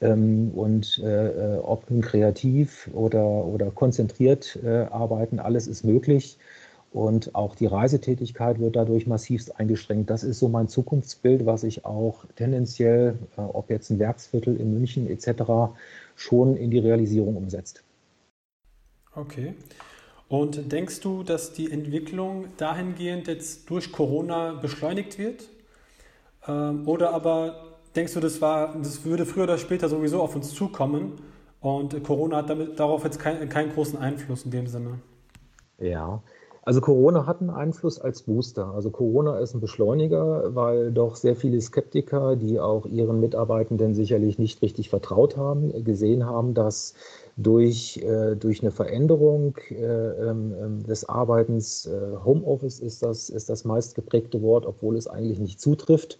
Ähm, 0.00 0.50
und 0.54 1.00
äh, 1.04 1.56
äh 1.56 1.58
ob 1.58 1.90
nun 1.90 2.00
kreativ 2.00 2.90
oder, 2.92 3.24
oder 3.24 3.70
konzentriert 3.70 4.58
äh, 4.64 4.86
arbeiten, 4.90 5.38
alles 5.38 5.66
ist 5.66 5.84
möglich. 5.84 6.38
Und 6.92 7.34
auch 7.34 7.56
die 7.56 7.66
Reisetätigkeit 7.66 8.60
wird 8.60 8.76
dadurch 8.76 9.08
massivst 9.08 9.58
eingeschränkt. 9.58 10.10
Das 10.10 10.22
ist 10.22 10.38
so 10.38 10.48
mein 10.48 10.68
Zukunftsbild, 10.68 11.44
was 11.44 11.62
sich 11.62 11.84
auch 11.84 12.24
tendenziell, 12.36 13.18
äh, 13.36 13.40
ob 13.40 13.70
jetzt 13.70 13.90
ein 13.90 13.98
Werksviertel 13.98 14.56
in 14.56 14.74
München 14.74 15.08
etc., 15.08 15.74
schon 16.16 16.56
in 16.56 16.70
die 16.70 16.78
Realisierung 16.78 17.36
umsetzt. 17.36 17.82
Okay. 19.14 19.54
Und 20.28 20.72
denkst 20.72 21.00
du, 21.00 21.22
dass 21.22 21.52
die 21.52 21.70
Entwicklung 21.70 22.48
dahingehend 22.56 23.28
jetzt 23.28 23.68
durch 23.70 23.92
Corona 23.92 24.54
beschleunigt 24.54 25.18
wird? 25.18 25.48
Ähm, 26.46 26.88
oder 26.88 27.12
aber 27.12 27.78
denkst 27.94 28.14
du, 28.14 28.20
das, 28.20 28.40
war, 28.40 28.74
das 28.76 29.04
würde 29.04 29.26
früher 29.26 29.44
oder 29.44 29.58
später 29.58 29.88
sowieso 29.88 30.20
auf 30.22 30.34
uns 30.34 30.52
zukommen 30.54 31.20
und 31.60 32.02
Corona 32.02 32.38
hat 32.38 32.50
damit, 32.50 32.78
darauf 32.78 33.04
jetzt 33.04 33.18
kein, 33.18 33.48
keinen 33.48 33.72
großen 33.72 33.98
Einfluss 33.98 34.44
in 34.44 34.50
dem 34.50 34.66
Sinne? 34.66 34.98
Ja, 35.78 36.22
also 36.66 36.80
Corona 36.80 37.26
hat 37.26 37.40
einen 37.40 37.50
Einfluss 37.50 38.00
als 38.00 38.22
Booster. 38.22 38.72
Also 38.74 38.90
Corona 38.90 39.38
ist 39.38 39.54
ein 39.54 39.60
Beschleuniger, 39.60 40.54
weil 40.54 40.92
doch 40.92 41.14
sehr 41.14 41.36
viele 41.36 41.60
Skeptiker, 41.60 42.36
die 42.36 42.58
auch 42.58 42.86
ihren 42.86 43.20
Mitarbeitenden 43.20 43.92
sicherlich 43.94 44.38
nicht 44.38 44.62
richtig 44.62 44.88
vertraut 44.88 45.36
haben, 45.36 45.84
gesehen 45.84 46.24
haben, 46.24 46.54
dass 46.54 46.94
durch, 47.36 47.98
äh, 47.98 48.34
durch 48.36 48.62
eine 48.62 48.70
Veränderung 48.70 49.58
äh, 49.70 49.74
äh, 49.74 50.34
des 50.88 51.06
Arbeitens, 51.06 51.84
äh, 51.86 52.16
Homeoffice 52.24 52.80
ist 52.80 53.02
das, 53.02 53.28
ist 53.28 53.50
das 53.50 53.64
meistgeprägte 53.64 54.40
Wort, 54.40 54.64
obwohl 54.64 54.96
es 54.96 55.06
eigentlich 55.06 55.40
nicht 55.40 55.60
zutrifft. 55.60 56.18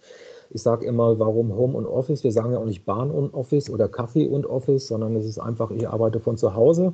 Ich 0.51 0.61
sage 0.61 0.85
immer, 0.85 1.17
warum 1.17 1.55
Home 1.55 1.75
und 1.75 1.87
Office? 1.87 2.23
Wir 2.23 2.31
sagen 2.31 2.51
ja 2.51 2.59
auch 2.59 2.65
nicht 2.65 2.85
Bahn 2.85 3.09
und 3.09 3.33
Office 3.33 3.67
oder 3.67 3.87
Kaffee 3.87 4.27
und 4.27 4.45
Office, 4.45 4.87
sondern 4.87 5.15
es 5.15 5.25
ist 5.25 5.39
einfach, 5.39 5.71
ich 5.71 5.87
arbeite 5.87 6.19
von 6.19 6.37
zu 6.37 6.53
Hause 6.53 6.93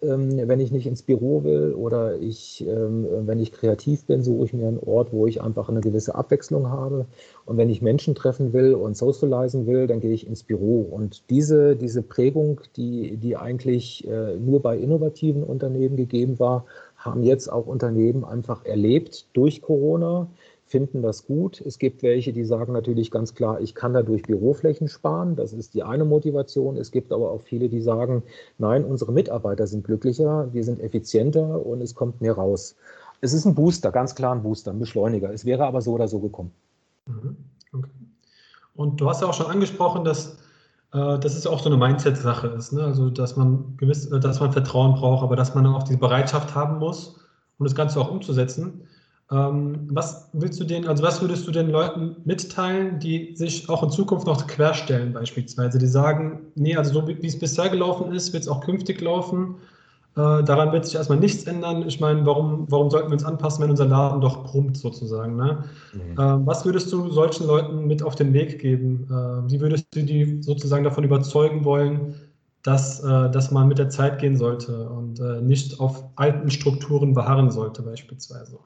wenn 0.00 0.60
ich 0.60 0.70
nicht 0.70 0.86
ins 0.86 1.02
Büro 1.02 1.44
will 1.44 1.72
oder 1.74 2.18
ich, 2.20 2.64
ähm, 2.66 3.06
wenn 3.26 3.38
ich 3.38 3.52
kreativ 3.52 4.04
bin, 4.04 4.22
suche 4.22 4.46
ich 4.46 4.52
mir 4.52 4.66
einen 4.66 4.78
Ort, 4.78 5.12
wo 5.12 5.26
ich 5.26 5.40
einfach 5.40 5.68
eine 5.68 5.80
gewisse 5.80 6.14
Abwechslung 6.14 6.68
habe. 6.68 7.06
Und 7.46 7.56
wenn 7.56 7.70
ich 7.70 7.82
Menschen 7.82 8.14
treffen 8.14 8.52
will 8.52 8.74
und 8.74 8.96
socialisen 8.96 9.66
will, 9.66 9.86
dann 9.86 10.00
gehe 10.00 10.12
ich 10.12 10.26
ins 10.26 10.42
Büro. 10.42 10.80
Und 10.80 11.30
diese, 11.30 11.76
diese 11.76 12.02
Prägung, 12.02 12.60
die, 12.76 13.16
die 13.16 13.36
eigentlich 13.36 14.06
äh, 14.06 14.36
nur 14.36 14.60
bei 14.60 14.76
innovativen 14.76 15.42
Unternehmen 15.42 15.96
gegeben 15.96 16.38
war, 16.38 16.66
haben 16.96 17.22
jetzt 17.22 17.50
auch 17.52 17.66
Unternehmen 17.66 18.24
einfach 18.24 18.64
erlebt 18.64 19.26
durch 19.34 19.62
Corona 19.62 20.28
finden 20.74 21.02
das 21.02 21.24
gut. 21.24 21.60
Es 21.60 21.78
gibt 21.78 22.02
welche, 22.02 22.32
die 22.32 22.44
sagen 22.44 22.72
natürlich 22.72 23.12
ganz 23.12 23.36
klar, 23.36 23.60
ich 23.60 23.76
kann 23.76 23.94
dadurch 23.94 24.24
Büroflächen 24.24 24.88
sparen. 24.88 25.36
Das 25.36 25.52
ist 25.52 25.74
die 25.74 25.84
eine 25.84 26.04
Motivation. 26.04 26.76
Es 26.76 26.90
gibt 26.90 27.12
aber 27.12 27.30
auch 27.30 27.42
viele, 27.42 27.68
die 27.68 27.80
sagen, 27.80 28.24
nein, 28.58 28.84
unsere 28.84 29.12
Mitarbeiter 29.12 29.68
sind 29.68 29.84
glücklicher, 29.84 30.52
wir 30.52 30.64
sind 30.64 30.80
effizienter 30.80 31.64
und 31.64 31.80
es 31.80 31.94
kommt 31.94 32.20
mehr 32.20 32.32
raus. 32.32 32.74
Es 33.20 33.32
ist 33.32 33.44
ein 33.44 33.54
Booster, 33.54 33.92
ganz 33.92 34.16
klar 34.16 34.34
ein 34.34 34.42
Booster, 34.42 34.72
ein 34.72 34.80
Beschleuniger. 34.80 35.32
Es 35.32 35.44
wäre 35.44 35.64
aber 35.64 35.80
so 35.80 35.92
oder 35.92 36.08
so 36.08 36.18
gekommen. 36.18 36.50
Mhm. 37.06 37.36
Okay. 37.72 37.90
Und 38.74 39.00
du 39.00 39.08
hast 39.08 39.22
ja 39.22 39.28
auch 39.28 39.34
schon 39.34 39.46
angesprochen, 39.46 40.04
dass 40.04 40.38
äh, 40.92 41.20
das 41.20 41.36
ist 41.36 41.46
auch 41.46 41.60
so 41.60 41.66
eine 41.68 41.76
Mindset-Sache 41.76 42.48
ist. 42.48 42.72
Ne? 42.72 42.82
Also, 42.82 43.10
dass 43.10 43.36
man 43.36 43.76
gewiss, 43.76 44.06
äh, 44.06 44.18
dass 44.18 44.40
man 44.40 44.50
Vertrauen 44.50 44.94
braucht, 44.94 45.22
aber 45.22 45.36
dass 45.36 45.54
man 45.54 45.66
auch 45.66 45.84
die 45.84 45.96
Bereitschaft 45.96 46.56
haben 46.56 46.80
muss, 46.80 47.20
um 47.58 47.64
das 47.64 47.76
Ganze 47.76 48.00
auch 48.00 48.10
umzusetzen. 48.10 48.88
Ähm, 49.30 49.88
was 49.90 50.28
willst 50.34 50.60
du 50.60 50.64
den, 50.64 50.86
also 50.86 51.02
was 51.02 51.22
würdest 51.22 51.46
du 51.46 51.50
den 51.50 51.70
Leuten 51.70 52.16
mitteilen, 52.24 52.98
die 52.98 53.34
sich 53.34 53.68
auch 53.70 53.82
in 53.82 53.90
Zukunft 53.90 54.26
noch 54.26 54.46
querstellen 54.46 55.12
beispielsweise? 55.14 55.78
Die 55.78 55.86
sagen, 55.86 56.52
nee, 56.54 56.76
also 56.76 57.00
so 57.00 57.08
wie 57.08 57.26
es 57.26 57.38
bisher 57.38 57.70
gelaufen 57.70 58.12
ist, 58.12 58.32
wird 58.32 58.42
es 58.42 58.48
auch 58.48 58.60
künftig 58.60 59.00
laufen. 59.00 59.56
Äh, 60.16 60.44
daran 60.44 60.72
wird 60.72 60.84
sich 60.84 60.94
erstmal 60.94 61.18
nichts 61.18 61.44
ändern. 61.44 61.88
Ich 61.88 62.00
meine, 62.00 62.24
warum, 62.26 62.70
warum 62.70 62.90
sollten 62.90 63.08
wir 63.08 63.14
uns 63.14 63.24
anpassen, 63.24 63.62
wenn 63.62 63.70
unser 63.70 63.86
Laden 63.86 64.20
doch 64.20 64.44
brummt 64.44 64.76
sozusagen? 64.76 65.36
Ne? 65.36 65.64
Mhm. 65.92 66.12
Äh, 66.12 66.46
was 66.46 66.64
würdest 66.66 66.92
du 66.92 67.10
solchen 67.10 67.46
Leuten 67.46 67.86
mit 67.86 68.02
auf 68.02 68.14
den 68.14 68.32
Weg 68.34 68.60
geben? 68.60 69.06
Äh, 69.10 69.50
wie 69.50 69.60
würdest 69.60 69.86
du 69.92 70.02
die 70.02 70.42
sozusagen 70.42 70.84
davon 70.84 71.02
überzeugen 71.02 71.64
wollen, 71.64 72.14
dass, 72.62 73.00
äh, 73.02 73.30
dass 73.30 73.50
man 73.50 73.68
mit 73.68 73.78
der 73.78 73.88
Zeit 73.88 74.18
gehen 74.18 74.36
sollte 74.36 74.88
und 74.88 75.18
äh, 75.18 75.40
nicht 75.40 75.80
auf 75.80 76.04
alten 76.16 76.50
Strukturen 76.50 77.14
beharren 77.14 77.50
sollte 77.50 77.82
beispielsweise? 77.82 78.58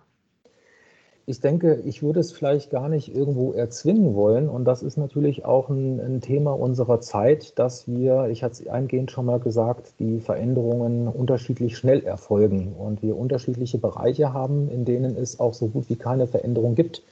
Ich 1.29 1.41
denke, 1.41 1.83
ich 1.85 2.03
würde 2.03 2.21
es 2.21 2.33
vielleicht 2.33 2.71
gar 2.71 2.89
nicht 2.89 3.15
irgendwo 3.15 3.53
erzwingen 3.53 4.15
wollen. 4.15 4.49
Und 4.49 4.65
das 4.65 4.83
ist 4.83 4.97
natürlich 4.97 5.45
auch 5.45 5.69
ein, 5.69 6.01
ein, 6.01 6.21
Thema 6.23 6.59
unserer 6.59 7.03
Zeit, 7.03 7.59
dass 7.59 7.87
wir, 7.87 8.29
ich 8.31 8.43
hatte 8.43 8.63
es 8.63 8.67
eingehend 8.67 9.11
schon 9.11 9.27
mal 9.27 9.39
gesagt, 9.39 9.93
die 9.99 10.21
Veränderungen 10.21 11.07
unterschiedlich 11.07 11.77
schnell 11.77 12.03
erfolgen 12.03 12.73
und 12.73 13.03
wir 13.03 13.15
unterschiedliche 13.15 13.77
Bereiche 13.77 14.33
haben, 14.33 14.71
in 14.71 14.87
denen 14.87 15.17
es 15.17 15.39
auch 15.39 15.53
so 15.53 15.67
gut 15.69 15.91
wie 15.91 15.97
keine 15.97 16.27
Veränderung 16.27 16.75
gibt. 16.75 17.03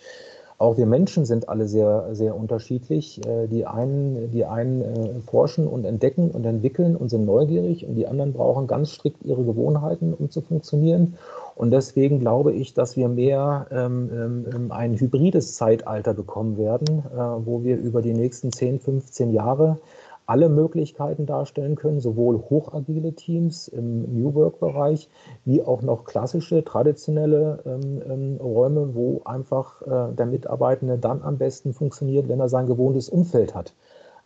Auch 0.58 0.78
wir 0.78 0.86
Menschen 0.86 1.26
sind 1.26 1.48
alle 1.48 1.68
sehr, 1.68 2.14
sehr 2.14 2.34
unterschiedlich. 2.34 3.20
Äh, 3.26 3.46
die 3.48 3.66
einen, 3.66 4.30
die 4.30 4.44
einen 4.44 4.80
äh, 4.80 5.20
forschen 5.20 5.66
und 5.66 5.84
entdecken 5.84 6.30
und 6.30 6.46
entwickeln 6.46 6.96
und 6.96 7.10
sind 7.10 7.26
neugierig 7.26 7.86
und 7.86 7.94
die 7.94 8.06
anderen 8.06 8.32
brauchen 8.32 8.66
ganz 8.66 8.92
strikt 8.92 9.24
ihre 9.24 9.44
Gewohnheiten, 9.44 10.14
um 10.14 10.30
zu 10.30 10.40
funktionieren. 10.40 11.18
Und 11.54 11.70
deswegen 11.70 12.20
glaube 12.20 12.52
ich, 12.52 12.74
dass 12.74 12.96
wir 12.96 13.08
mehr 13.08 13.66
ähm, 13.70 14.10
ähm, 14.54 14.72
ein 14.72 14.98
hybrides 14.98 15.54
Zeitalter 15.54 16.14
bekommen 16.14 16.56
werden, 16.58 17.04
äh, 17.14 17.18
wo 17.18 17.62
wir 17.62 17.76
über 17.76 18.02
die 18.02 18.14
nächsten 18.14 18.52
10, 18.52 18.80
15 18.80 19.32
Jahre 19.32 19.78
alle 20.26 20.48
Möglichkeiten 20.48 21.26
darstellen 21.26 21.76
können, 21.76 22.00
sowohl 22.00 22.38
hochagile 22.38 23.14
Teams 23.14 23.68
im 23.68 24.02
New 24.12 24.34
Work-Bereich 24.34 25.08
wie 25.44 25.62
auch 25.62 25.82
noch 25.82 26.04
klassische, 26.04 26.64
traditionelle 26.64 27.60
ähm, 27.64 28.02
ähm, 28.08 28.36
Räume, 28.40 28.94
wo 28.94 29.22
einfach 29.24 29.82
äh, 29.82 30.12
der 30.14 30.26
Mitarbeitende 30.26 30.98
dann 30.98 31.22
am 31.22 31.38
besten 31.38 31.72
funktioniert, 31.72 32.28
wenn 32.28 32.40
er 32.40 32.48
sein 32.48 32.66
gewohntes 32.66 33.08
Umfeld 33.08 33.54
hat. 33.54 33.74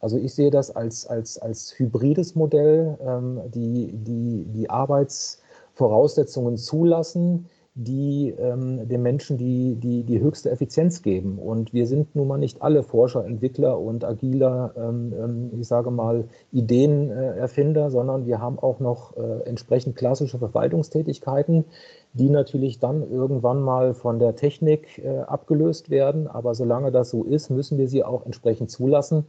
Also 0.01 0.17
ich 0.17 0.35
sehe 0.35 0.51
das 0.51 0.75
als, 0.75 1.07
als, 1.07 1.39
als 1.39 1.79
hybrides 1.79 2.35
Modell, 2.35 2.99
ähm, 3.05 3.41
die, 3.53 3.93
die, 3.93 4.47
die 4.47 4.71
Arbeits- 4.71 5.43
Voraussetzungen 5.81 6.59
zulassen, 6.59 7.49
die 7.75 8.35
ähm, 8.39 8.89
den 8.89 9.03
Menschen 9.03 9.39
die, 9.39 9.77
die, 9.77 10.03
die 10.03 10.21
höchste 10.21 10.51
Effizienz 10.51 11.03
geben. 11.03 11.39
Und 11.39 11.73
wir 11.73 11.87
sind 11.87 12.17
nun 12.17 12.27
mal 12.27 12.39
nicht 12.39 12.63
alle 12.63 12.83
Forscher, 12.83 13.25
Entwickler 13.25 13.79
und 13.79 14.05
agiler, 14.05 14.75
ähm, 14.77 15.15
ähm 15.17 15.51
ich 15.61 15.69
sage 15.69 15.91
mal, 15.91 16.25
Ideenerfinder, 16.53 17.91
sondern 17.91 18.27
wir 18.27 18.41
haben 18.41 18.59
auch 18.59 18.81
noch 18.81 19.17
äh, 19.17 19.43
entsprechend 19.45 19.97
klassische 19.97 20.39
Verwaltungstätigkeiten, 20.39 21.65
die 22.13 22.29
natürlich 22.29 22.81
dann 22.81 23.09
irgendwann 23.09 23.63
mal 23.63 23.95
von 23.95 24.19
der 24.19 24.35
Technik 24.35 24.99
äh, 24.99 25.21
abgelöst 25.21 25.91
werden. 25.91 26.27
Aber 26.27 26.55
solange 26.55 26.91
das 26.91 27.11
so 27.11 27.23
ist, 27.23 27.51
müssen 27.51 27.79
wir 27.79 27.89
sie 27.89 28.03
auch 28.05 28.27
entsprechend 28.27 28.71
zulassen 28.71 29.27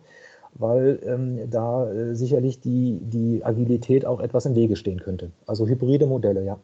weil 0.53 0.99
ähm, 1.05 1.49
da 1.49 1.89
äh, 1.89 2.13
sicherlich 2.13 2.59
die, 2.59 2.99
die 3.01 3.41
Agilität 3.45 4.05
auch 4.05 4.19
etwas 4.19 4.45
im 4.45 4.53
Wege 4.53 4.75
stehen 4.75 4.99
könnte. 4.99 5.31
Also 5.47 5.65
hybride 5.65 6.07
Modelle, 6.07 6.43
ja. 6.43 6.59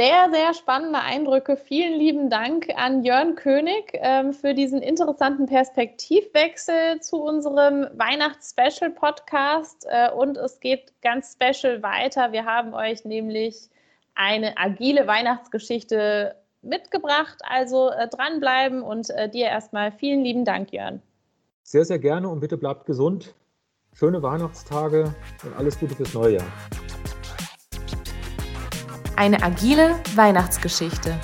Sehr, 0.00 0.30
sehr 0.32 0.54
spannende 0.54 1.00
Eindrücke. 1.00 1.58
Vielen 1.58 1.98
lieben 1.98 2.30
Dank 2.30 2.68
an 2.74 3.04
Jörn 3.04 3.34
König 3.34 3.92
ähm, 3.92 4.32
für 4.32 4.54
diesen 4.54 4.80
interessanten 4.80 5.44
Perspektivwechsel 5.44 7.00
zu 7.02 7.22
unserem 7.22 7.86
Weihnachts-Special-Podcast. 7.98 9.86
Äh, 9.90 10.10
und 10.12 10.38
es 10.38 10.58
geht 10.60 10.94
ganz 11.02 11.34
special 11.34 11.82
weiter. 11.82 12.32
Wir 12.32 12.46
haben 12.46 12.72
euch 12.72 13.04
nämlich 13.04 13.68
eine 14.14 14.56
agile 14.56 15.06
Weihnachtsgeschichte 15.06 16.34
mitgebracht. 16.62 17.36
Also 17.42 17.90
äh, 17.90 18.08
dranbleiben 18.08 18.80
und 18.80 19.10
äh, 19.10 19.28
dir 19.28 19.48
erstmal 19.48 19.92
vielen 19.92 20.24
lieben 20.24 20.46
Dank, 20.46 20.72
Jörn. 20.72 21.02
Sehr, 21.62 21.84
sehr 21.84 21.98
gerne 21.98 22.26
und 22.30 22.40
bitte 22.40 22.56
bleibt 22.56 22.86
gesund. 22.86 23.34
Schöne 23.92 24.22
Weihnachtstage 24.22 25.14
und 25.44 25.54
alles 25.58 25.78
Gute 25.78 25.94
fürs 25.94 26.14
neue 26.14 26.36
Jahr. 26.36 26.46
Eine 29.20 29.42
agile 29.42 30.00
Weihnachtsgeschichte. 30.14 31.14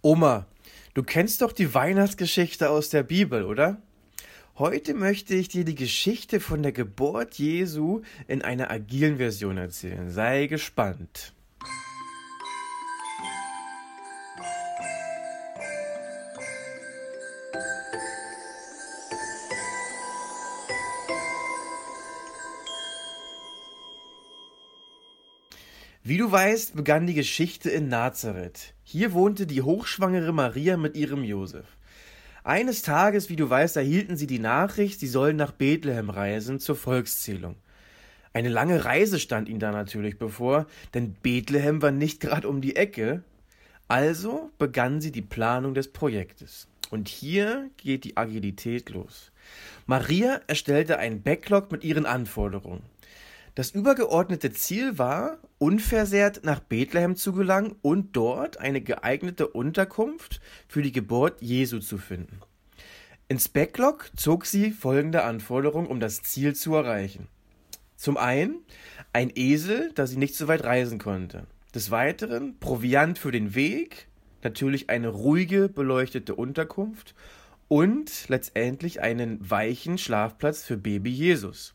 Oma, 0.00 0.48
du 0.94 1.04
kennst 1.04 1.40
doch 1.40 1.52
die 1.52 1.72
Weihnachtsgeschichte 1.72 2.68
aus 2.68 2.88
der 2.88 3.04
Bibel, 3.04 3.44
oder? 3.44 3.80
Heute 4.58 4.94
möchte 4.94 5.36
ich 5.36 5.46
dir 5.46 5.64
die 5.64 5.76
Geschichte 5.76 6.40
von 6.40 6.64
der 6.64 6.72
Geburt 6.72 7.34
Jesu 7.34 8.02
in 8.26 8.42
einer 8.42 8.72
agilen 8.72 9.18
Version 9.18 9.56
erzählen. 9.56 10.10
Sei 10.10 10.48
gespannt. 10.48 11.32
Wie 26.04 26.16
du 26.16 26.32
weißt, 26.32 26.74
begann 26.74 27.06
die 27.06 27.14
Geschichte 27.14 27.70
in 27.70 27.86
Nazareth. 27.86 28.74
Hier 28.82 29.12
wohnte 29.12 29.46
die 29.46 29.62
hochschwangere 29.62 30.32
Maria 30.32 30.76
mit 30.76 30.96
ihrem 30.96 31.22
Josef. 31.22 31.64
Eines 32.42 32.82
Tages, 32.82 33.28
wie 33.28 33.36
du 33.36 33.48
weißt, 33.48 33.76
erhielten 33.76 34.16
sie 34.16 34.26
die 34.26 34.40
Nachricht, 34.40 34.98
sie 34.98 35.06
sollen 35.06 35.36
nach 35.36 35.52
Bethlehem 35.52 36.10
reisen 36.10 36.58
zur 36.58 36.74
Volkszählung. 36.74 37.54
Eine 38.32 38.48
lange 38.48 38.84
Reise 38.84 39.20
stand 39.20 39.48
ihnen 39.48 39.60
da 39.60 39.70
natürlich 39.70 40.18
bevor, 40.18 40.66
denn 40.92 41.12
Bethlehem 41.22 41.82
war 41.82 41.92
nicht 41.92 42.18
gerade 42.18 42.48
um 42.48 42.60
die 42.60 42.74
Ecke. 42.74 43.22
Also 43.86 44.50
begannen 44.58 45.00
sie 45.00 45.12
die 45.12 45.22
Planung 45.22 45.72
des 45.72 45.92
Projektes. 45.92 46.66
Und 46.90 47.08
hier 47.08 47.70
geht 47.76 48.02
die 48.02 48.16
Agilität 48.16 48.90
los. 48.90 49.30
Maria 49.86 50.40
erstellte 50.48 50.98
einen 50.98 51.22
Backlog 51.22 51.70
mit 51.70 51.84
ihren 51.84 52.06
Anforderungen. 52.06 52.82
Das 53.54 53.70
übergeordnete 53.70 54.50
Ziel 54.52 54.96
war, 54.96 55.38
unversehrt 55.58 56.42
nach 56.42 56.60
Bethlehem 56.60 57.16
zu 57.16 57.34
gelangen 57.34 57.76
und 57.82 58.16
dort 58.16 58.58
eine 58.58 58.80
geeignete 58.80 59.46
Unterkunft 59.46 60.40
für 60.68 60.80
die 60.80 60.92
Geburt 60.92 61.42
Jesu 61.42 61.78
zu 61.78 61.98
finden. 61.98 62.40
Ins 63.28 63.50
Backlog 63.50 64.10
zog 64.16 64.46
sie 64.46 64.70
folgende 64.70 65.24
Anforderungen, 65.24 65.86
um 65.86 66.00
das 66.00 66.22
Ziel 66.22 66.54
zu 66.54 66.74
erreichen. 66.74 67.28
Zum 67.96 68.16
einen 68.16 68.56
ein 69.12 69.30
Esel, 69.34 69.92
da 69.94 70.06
sie 70.06 70.16
nicht 70.16 70.34
so 70.34 70.48
weit 70.48 70.64
reisen 70.64 70.98
konnte. 70.98 71.46
Des 71.74 71.90
Weiteren 71.90 72.58
Proviant 72.58 73.18
für 73.18 73.32
den 73.32 73.54
Weg, 73.54 74.08
natürlich 74.42 74.88
eine 74.88 75.08
ruhige, 75.08 75.68
beleuchtete 75.68 76.34
Unterkunft 76.34 77.14
und 77.68 78.28
letztendlich 78.28 79.02
einen 79.02 79.50
weichen 79.50 79.98
Schlafplatz 79.98 80.64
für 80.64 80.78
Baby 80.78 81.10
Jesus. 81.10 81.74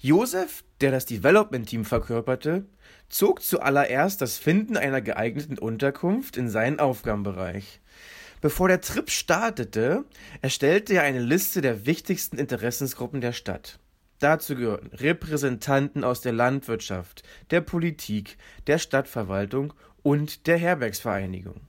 Josef, 0.00 0.62
der 0.80 0.92
das 0.92 1.06
Development-Team 1.06 1.84
verkörperte, 1.84 2.66
zog 3.08 3.42
zuallererst 3.42 4.20
das 4.20 4.38
Finden 4.38 4.76
einer 4.76 5.00
geeigneten 5.00 5.58
Unterkunft 5.58 6.36
in 6.36 6.48
seinen 6.48 6.78
Aufgabenbereich. 6.78 7.80
Bevor 8.40 8.68
der 8.68 8.80
Trip 8.80 9.10
startete, 9.10 10.04
erstellte 10.40 10.94
er 10.94 11.02
eine 11.02 11.18
Liste 11.18 11.62
der 11.62 11.84
wichtigsten 11.84 12.38
Interessensgruppen 12.38 13.20
der 13.20 13.32
Stadt. 13.32 13.80
Dazu 14.20 14.54
gehörten 14.54 14.94
Repräsentanten 14.94 16.04
aus 16.04 16.20
der 16.20 16.32
Landwirtschaft, 16.32 17.24
der 17.50 17.60
Politik, 17.60 18.36
der 18.68 18.78
Stadtverwaltung 18.78 19.72
und 20.04 20.46
der 20.46 20.58
Herbergsvereinigung. 20.58 21.60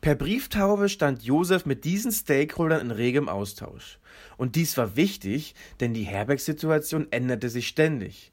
Per 0.00 0.16
Brieftaube 0.16 0.88
stand 0.88 1.22
Josef 1.22 1.64
mit 1.64 1.84
diesen 1.84 2.10
Stakeholdern 2.10 2.80
in 2.80 2.90
regem 2.90 3.28
Austausch. 3.28 3.98
Und 4.36 4.56
dies 4.56 4.76
war 4.76 4.96
wichtig, 4.96 5.54
denn 5.80 5.94
die 5.94 6.04
Herbergssituation 6.04 7.08
änderte 7.10 7.48
sich 7.48 7.68
ständig. 7.68 8.32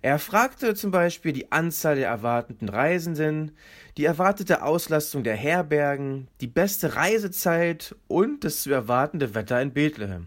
Er 0.00 0.20
fragte 0.20 0.74
zum 0.74 0.92
Beispiel 0.92 1.32
die 1.32 1.50
Anzahl 1.50 1.96
der 1.96 2.08
erwarteten 2.08 2.68
Reisenden, 2.68 3.52
die 3.96 4.04
erwartete 4.04 4.62
Auslastung 4.62 5.24
der 5.24 5.34
Herbergen, 5.34 6.28
die 6.40 6.46
beste 6.46 6.94
Reisezeit 6.94 7.96
und 8.06 8.44
das 8.44 8.62
zu 8.62 8.70
erwartende 8.70 9.34
Wetter 9.34 9.60
in 9.60 9.72
Bethlehem. 9.72 10.26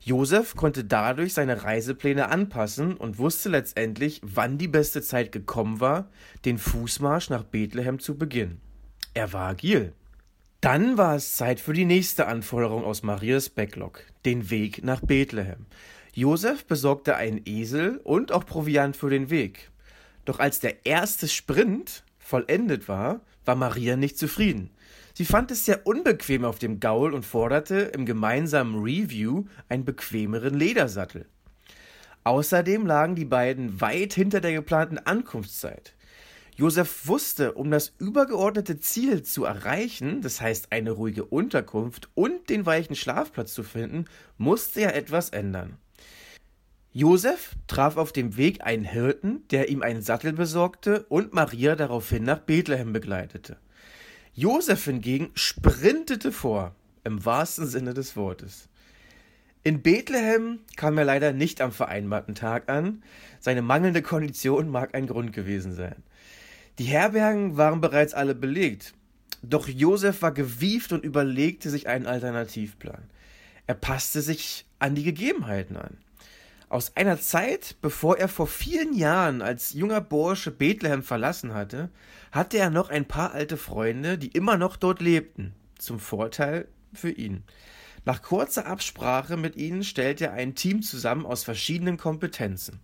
Josef 0.00 0.54
konnte 0.54 0.84
dadurch 0.84 1.32
seine 1.32 1.64
Reisepläne 1.64 2.28
anpassen 2.28 2.94
und 2.94 3.18
wusste 3.18 3.48
letztendlich, 3.48 4.20
wann 4.22 4.58
die 4.58 4.68
beste 4.68 5.00
Zeit 5.00 5.32
gekommen 5.32 5.80
war, 5.80 6.10
den 6.44 6.58
Fußmarsch 6.58 7.30
nach 7.30 7.42
Bethlehem 7.42 7.98
zu 7.98 8.18
beginnen. 8.18 8.60
Er 9.14 9.32
war 9.32 9.48
agil. 9.48 9.94
Dann 10.64 10.96
war 10.96 11.14
es 11.14 11.36
Zeit 11.36 11.60
für 11.60 11.74
die 11.74 11.84
nächste 11.84 12.26
Anforderung 12.26 12.84
aus 12.84 13.02
Marias 13.02 13.50
Backlog, 13.50 14.02
den 14.24 14.48
Weg 14.48 14.82
nach 14.82 15.02
Bethlehem. 15.02 15.66
Josef 16.14 16.64
besorgte 16.64 17.16
einen 17.16 17.42
Esel 17.44 18.00
und 18.02 18.32
auch 18.32 18.46
Proviant 18.46 18.96
für 18.96 19.10
den 19.10 19.28
Weg. 19.28 19.70
Doch 20.24 20.38
als 20.38 20.60
der 20.60 20.86
erste 20.86 21.28
Sprint 21.28 22.02
vollendet 22.16 22.88
war, 22.88 23.20
war 23.44 23.56
Maria 23.56 23.96
nicht 23.96 24.16
zufrieden. 24.16 24.70
Sie 25.12 25.26
fand 25.26 25.50
es 25.50 25.66
sehr 25.66 25.86
unbequem 25.86 26.46
auf 26.46 26.58
dem 26.58 26.80
Gaul 26.80 27.12
und 27.12 27.26
forderte 27.26 27.80
im 27.94 28.06
gemeinsamen 28.06 28.82
Review 28.82 29.44
einen 29.68 29.84
bequemeren 29.84 30.54
Ledersattel. 30.54 31.26
Außerdem 32.24 32.86
lagen 32.86 33.16
die 33.16 33.26
beiden 33.26 33.82
weit 33.82 34.14
hinter 34.14 34.40
der 34.40 34.54
geplanten 34.54 34.96
Ankunftszeit. 34.96 35.94
Josef 36.56 37.08
wusste, 37.08 37.52
um 37.54 37.70
das 37.70 37.92
übergeordnete 37.98 38.78
Ziel 38.78 39.22
zu 39.22 39.44
erreichen, 39.44 40.22
das 40.22 40.40
heißt 40.40 40.70
eine 40.70 40.92
ruhige 40.92 41.24
Unterkunft 41.24 42.08
und 42.14 42.48
den 42.48 42.64
weichen 42.64 42.94
Schlafplatz 42.94 43.52
zu 43.52 43.64
finden, 43.64 44.04
musste 44.38 44.82
er 44.82 44.94
etwas 44.94 45.30
ändern. 45.30 45.76
Josef 46.92 47.56
traf 47.66 47.96
auf 47.96 48.12
dem 48.12 48.36
Weg 48.36 48.64
einen 48.64 48.84
Hirten, 48.84 49.42
der 49.50 49.68
ihm 49.68 49.82
einen 49.82 50.00
Sattel 50.00 50.32
besorgte 50.32 51.06
und 51.08 51.34
Maria 51.34 51.74
daraufhin 51.74 52.22
nach 52.22 52.38
Bethlehem 52.38 52.92
begleitete. 52.92 53.56
Josef 54.32 54.84
hingegen 54.84 55.30
sprintete 55.34 56.30
vor, 56.30 56.76
im 57.02 57.24
wahrsten 57.24 57.66
Sinne 57.66 57.94
des 57.94 58.14
Wortes. 58.16 58.68
In 59.64 59.82
Bethlehem 59.82 60.60
kam 60.76 60.96
er 60.98 61.04
leider 61.04 61.32
nicht 61.32 61.60
am 61.60 61.72
vereinbarten 61.72 62.36
Tag 62.36 62.68
an. 62.68 63.02
Seine 63.40 63.62
mangelnde 63.62 64.02
Kondition 64.02 64.68
mag 64.68 64.94
ein 64.94 65.06
Grund 65.06 65.32
gewesen 65.32 65.72
sein. 65.72 66.02
Die 66.78 66.84
Herbergen 66.84 67.56
waren 67.56 67.80
bereits 67.80 68.14
alle 68.14 68.34
belegt. 68.34 68.94
Doch 69.42 69.68
Josef 69.68 70.22
war 70.22 70.32
gewieft 70.32 70.92
und 70.92 71.04
überlegte 71.04 71.70
sich 71.70 71.86
einen 71.86 72.06
Alternativplan. 72.06 73.04
Er 73.66 73.74
passte 73.74 74.22
sich 74.22 74.66
an 74.78 74.94
die 74.94 75.04
Gegebenheiten 75.04 75.76
an. 75.76 75.98
Aus 76.68 76.96
einer 76.96 77.20
Zeit, 77.20 77.76
bevor 77.82 78.18
er 78.18 78.28
vor 78.28 78.48
vielen 78.48 78.94
Jahren 78.94 79.42
als 79.42 79.74
junger 79.74 80.00
Bursche 80.00 80.50
Bethlehem 80.50 81.02
verlassen 81.02 81.54
hatte, 81.54 81.90
hatte 82.32 82.58
er 82.58 82.70
noch 82.70 82.90
ein 82.90 83.06
paar 83.06 83.32
alte 83.32 83.56
Freunde, 83.56 84.18
die 84.18 84.28
immer 84.28 84.56
noch 84.56 84.76
dort 84.76 85.00
lebten, 85.00 85.54
zum 85.78 86.00
Vorteil 86.00 86.66
für 86.92 87.10
ihn. 87.10 87.44
Nach 88.04 88.22
kurzer 88.22 88.66
Absprache 88.66 89.36
mit 89.36 89.56
ihnen 89.56 89.84
stellte 89.84 90.26
er 90.26 90.32
ein 90.32 90.54
Team 90.54 90.82
zusammen 90.82 91.26
aus 91.26 91.44
verschiedenen 91.44 91.96
Kompetenzen. 91.96 92.80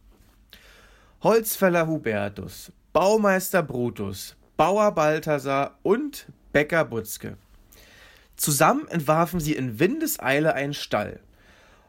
Holzfäller 1.23 1.87
Hubertus, 1.87 2.73
Baumeister 3.01 3.63
Brutus, 3.63 4.37
Bauer 4.59 4.93
Balthasar 4.93 5.79
und 5.83 6.27
Bäcker 6.53 6.85
Butzke. 6.85 7.39
Zusammen 8.37 8.89
entwarfen 8.89 9.41
sie 9.41 9.55
in 9.55 9.79
Windeseile 9.81 10.53
einen 10.53 10.75
Stall. 10.75 11.21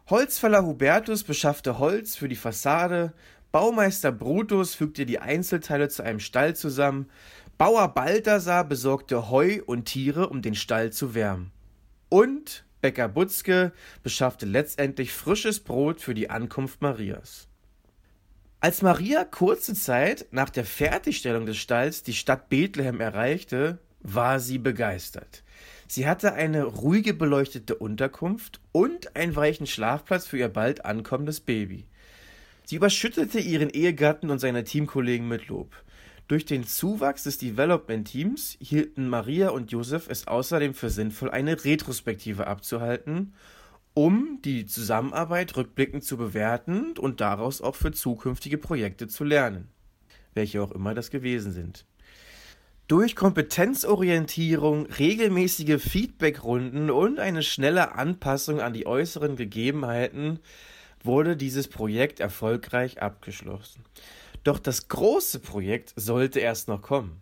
Holzfäller 0.10 0.66
Hubertus 0.66 1.26
beschaffte 1.26 1.80
Holz 1.80 2.16
für 2.16 2.30
die 2.30 2.38
Fassade, 2.38 3.12
Baumeister 3.52 4.14
Brutus 4.14 4.74
fügte 4.74 5.06
die 5.06 5.20
Einzelteile 5.20 5.90
zu 5.90 6.02
einem 6.02 6.22
Stall 6.22 6.56
zusammen, 6.56 7.10
Bauer 7.58 7.90
Balthasar 7.90 8.64
besorgte 8.64 9.30
Heu 9.30 9.60
und 9.66 9.84
Tiere, 9.84 10.30
um 10.30 10.42
den 10.42 10.56
Stall 10.56 10.94
zu 10.94 11.14
wärmen. 11.14 11.52
Und 12.08 12.64
Bäcker 12.80 13.10
Butzke 13.10 13.74
beschaffte 14.02 14.46
letztendlich 14.46 15.12
frisches 15.12 15.60
Brot 15.60 16.00
für 16.00 16.14
die 16.14 16.30
Ankunft 16.30 16.82
Marias. 16.82 17.51
Als 18.64 18.84
Maria 18.84 19.24
kurze 19.24 19.74
Zeit 19.74 20.28
nach 20.30 20.52
der 20.52 20.66
Fertigstellung 20.66 21.48
des 21.48 21.58
Stalls 21.58 22.04
die 22.04 22.14
Stadt 22.14 22.48
Bethlehem 22.48 23.02
erreichte, 23.02 23.80
war 24.02 24.40
sie 24.40 24.60
begeistert. 24.60 25.42
Sie 25.88 26.06
hatte 26.06 26.34
eine 26.34 26.66
ruhige 26.66 27.16
beleuchtete 27.16 27.74
Unterkunft 27.74 28.62
und 28.72 29.16
einen 29.16 29.36
weichen 29.36 29.66
Schlafplatz 29.66 30.28
für 30.28 30.38
ihr 30.38 30.48
bald 30.48 30.86
ankommendes 30.86 31.40
Baby. 31.40 31.88
Sie 32.64 32.76
überschüttete 32.76 33.40
ihren 33.40 33.72
Ehegatten 33.72 34.30
und 34.30 34.38
seine 34.38 34.64
Teamkollegen 34.64 35.28
mit 35.28 35.48
Lob. 35.48 35.74
Durch 36.28 36.46
den 36.46 36.64
Zuwachs 36.64 37.24
des 37.24 37.40
Development-Teams 37.40 38.58
hielten 38.62 39.10
Maria 39.10 39.50
und 39.50 39.72
Josef 39.72 40.08
es 40.08 40.28
außerdem 40.28 40.76
für 40.76 40.92
sinnvoll, 40.92 41.32
eine 41.32 41.66
Retrospektive 41.66 42.46
abzuhalten 42.46 43.34
um 43.94 44.40
die 44.44 44.66
Zusammenarbeit 44.66 45.56
rückblickend 45.58 46.04
zu 46.04 46.18
bewerten 46.18 46.98
und 46.98 47.22
daraus 47.22 47.62
auch 47.62 47.76
für 47.76 47.92
zukünftige 47.92 48.58
Projekte 48.58 49.08
zu 49.08 49.24
lernen, 49.24 49.68
welche 50.34 50.62
auch 50.62 50.72
immer 50.72 50.94
das 50.94 51.12
gewesen 51.12 51.52
sind. 51.52 51.86
Durch 52.88 53.16
Kompetenzorientierung, 53.16 54.86
regelmäßige 54.86 55.82
Feedbackrunden 55.82 56.90
und 56.90 57.20
eine 57.20 57.42
schnelle 57.42 57.96
Anpassung 57.96 58.60
an 58.60 58.74
die 58.74 58.86
äußeren 58.86 59.38
Gegebenheiten 59.38 60.40
wurde 61.04 61.38
dieses 61.38 61.68
Projekt 61.68 62.20
erfolgreich 62.20 63.02
abgeschlossen. 63.02 63.84
Doch 64.44 64.60
das 64.60 64.88
große 64.88 65.40
Projekt 65.40 65.94
sollte 65.96 66.40
erst 66.40 66.68
noch 66.68 66.82
kommen. 66.82 67.22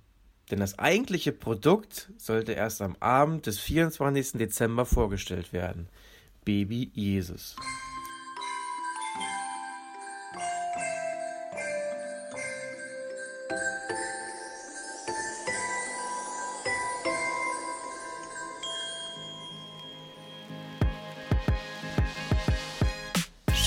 Denn 0.49 0.59
das 0.59 0.79
eigentliche 0.79 1.31
Produkt 1.31 2.09
sollte 2.17 2.53
erst 2.53 2.81
am 2.81 2.95
Abend 2.99 3.45
des 3.45 3.59
24. 3.59 4.39
Dezember 4.39 4.85
vorgestellt 4.85 5.53
werden. 5.53 5.87
Baby 6.45 6.91
Jesus. 6.93 7.55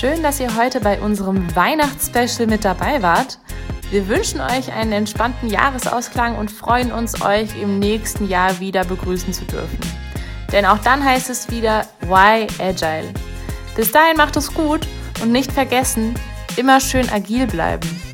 Schön, 0.03 0.21
dass 0.21 0.41
ihr 0.41 0.57
heute 0.57 0.81
bei 0.81 0.99
unserem 0.99 1.55
Weihnachtsspecial 1.55 2.45
mit 2.45 2.65
dabei 2.65 3.01
wart. 3.01 3.39
Wir 3.89 4.09
wünschen 4.09 4.41
euch 4.41 4.73
einen 4.73 4.91
entspannten 4.91 5.49
Jahresausklang 5.49 6.35
und 6.35 6.51
freuen 6.51 6.91
uns, 6.91 7.21
euch 7.21 7.57
im 7.61 7.79
nächsten 7.79 8.27
Jahr 8.27 8.59
wieder 8.59 8.83
begrüßen 8.83 9.31
zu 9.31 9.45
dürfen. 9.45 9.79
Denn 10.53 10.65
auch 10.65 10.77
dann 10.77 11.03
heißt 11.03 11.29
es 11.31 11.49
wieder 11.49 11.87
Why 12.01 12.47
Agile. 12.59 13.11
Bis 13.75 13.91
dahin 13.91 14.15
macht 14.15 14.37
es 14.37 14.53
gut 14.53 14.87
und 15.21 15.31
nicht 15.31 15.51
vergessen, 15.51 16.13
immer 16.55 16.79
schön 16.79 17.09
agil 17.09 17.47
bleiben. 17.47 18.12